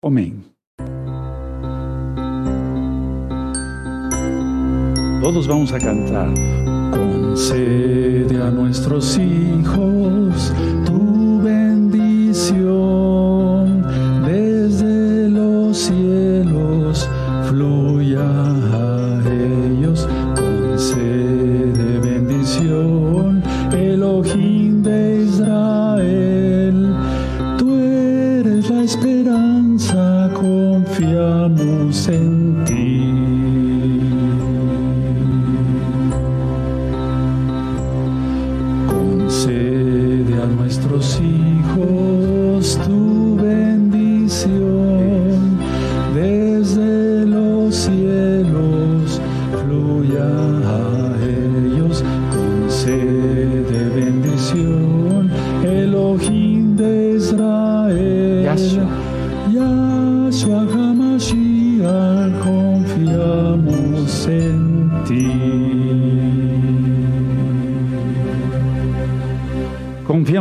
[0.01, 0.43] Amén.
[5.21, 6.33] Todos vamos a cantar.
[6.91, 10.51] Concede a nuestros hijos
[31.65, 33.20] confiamos.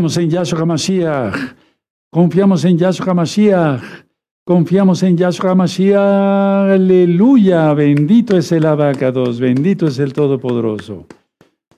[0.01, 1.35] Confiamos en Yahshua Mashiach.
[2.11, 3.83] Confiamos en Yahshua Mashiach.
[4.47, 6.73] Confiamos en Yahshua Mashiach.
[6.73, 7.75] Aleluya.
[7.75, 9.39] Bendito es el abacados.
[9.39, 11.05] Bendito es el Todopoderoso.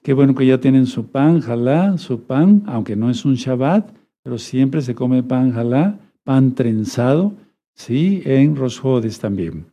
[0.04, 3.92] Qué bueno que ya tienen su pan, jalá, su pan, aunque no es un Shabbat,
[4.22, 7.32] pero siempre se come pan, jalá, pan trenzado,
[7.74, 9.66] sí, en Rosjodes también.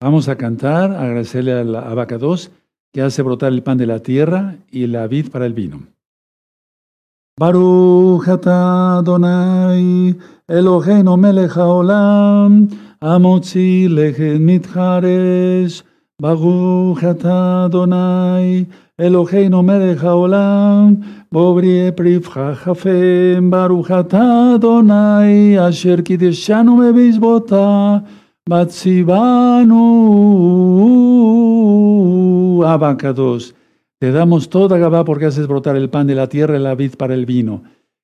[0.00, 2.50] Vamos a cantar, agradecerle a la abacados
[2.92, 5.86] que hace brotar el pan de la tierra y la vid para el vino.
[7.40, 10.12] ברוך אתה אדוני
[10.50, 12.66] אלוהינו מלך העולם
[13.02, 15.82] המוציא לחם מתחרש
[16.22, 18.64] ברוך אתה אדוני
[19.00, 20.94] אלוהינו מלך העולם
[21.32, 27.96] בובריא פריפך חפם ברוך אתה אדוני אשר קידשנו בבזבותה
[28.48, 29.82] בציוונו
[32.66, 33.52] אבא הקדוש
[34.02, 36.96] te damos toda Gabá porque haces brotar el pan de la tierra y la vid
[36.96, 37.62] para el vino.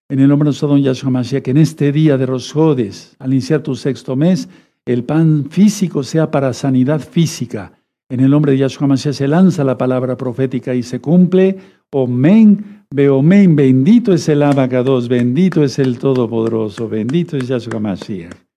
[0.09, 3.33] En el nombre de nuestro don Yahshua Mashiach, que en este día de Rosjodes, al
[3.33, 4.49] iniciar tu sexto mes,
[4.87, 7.73] el pan físico sea para sanidad física.
[8.09, 11.59] En el nombre de Yahshua Mashiach se lanza la palabra profética y se cumple.
[11.91, 18.48] Omen, beomen, bendito es el abacados, bendito es el Todopoderoso, bendito es Yahshua Mashiach.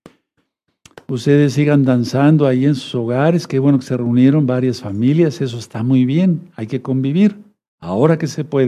[1.08, 3.48] Ustedes sigan danzando ahí en sus hogares.
[3.48, 5.42] Qué bueno que se reunieron varias familias.
[5.42, 6.50] Eso está muy bien.
[6.56, 7.38] Hay que convivir.
[7.80, 8.60] Ahora que se puede.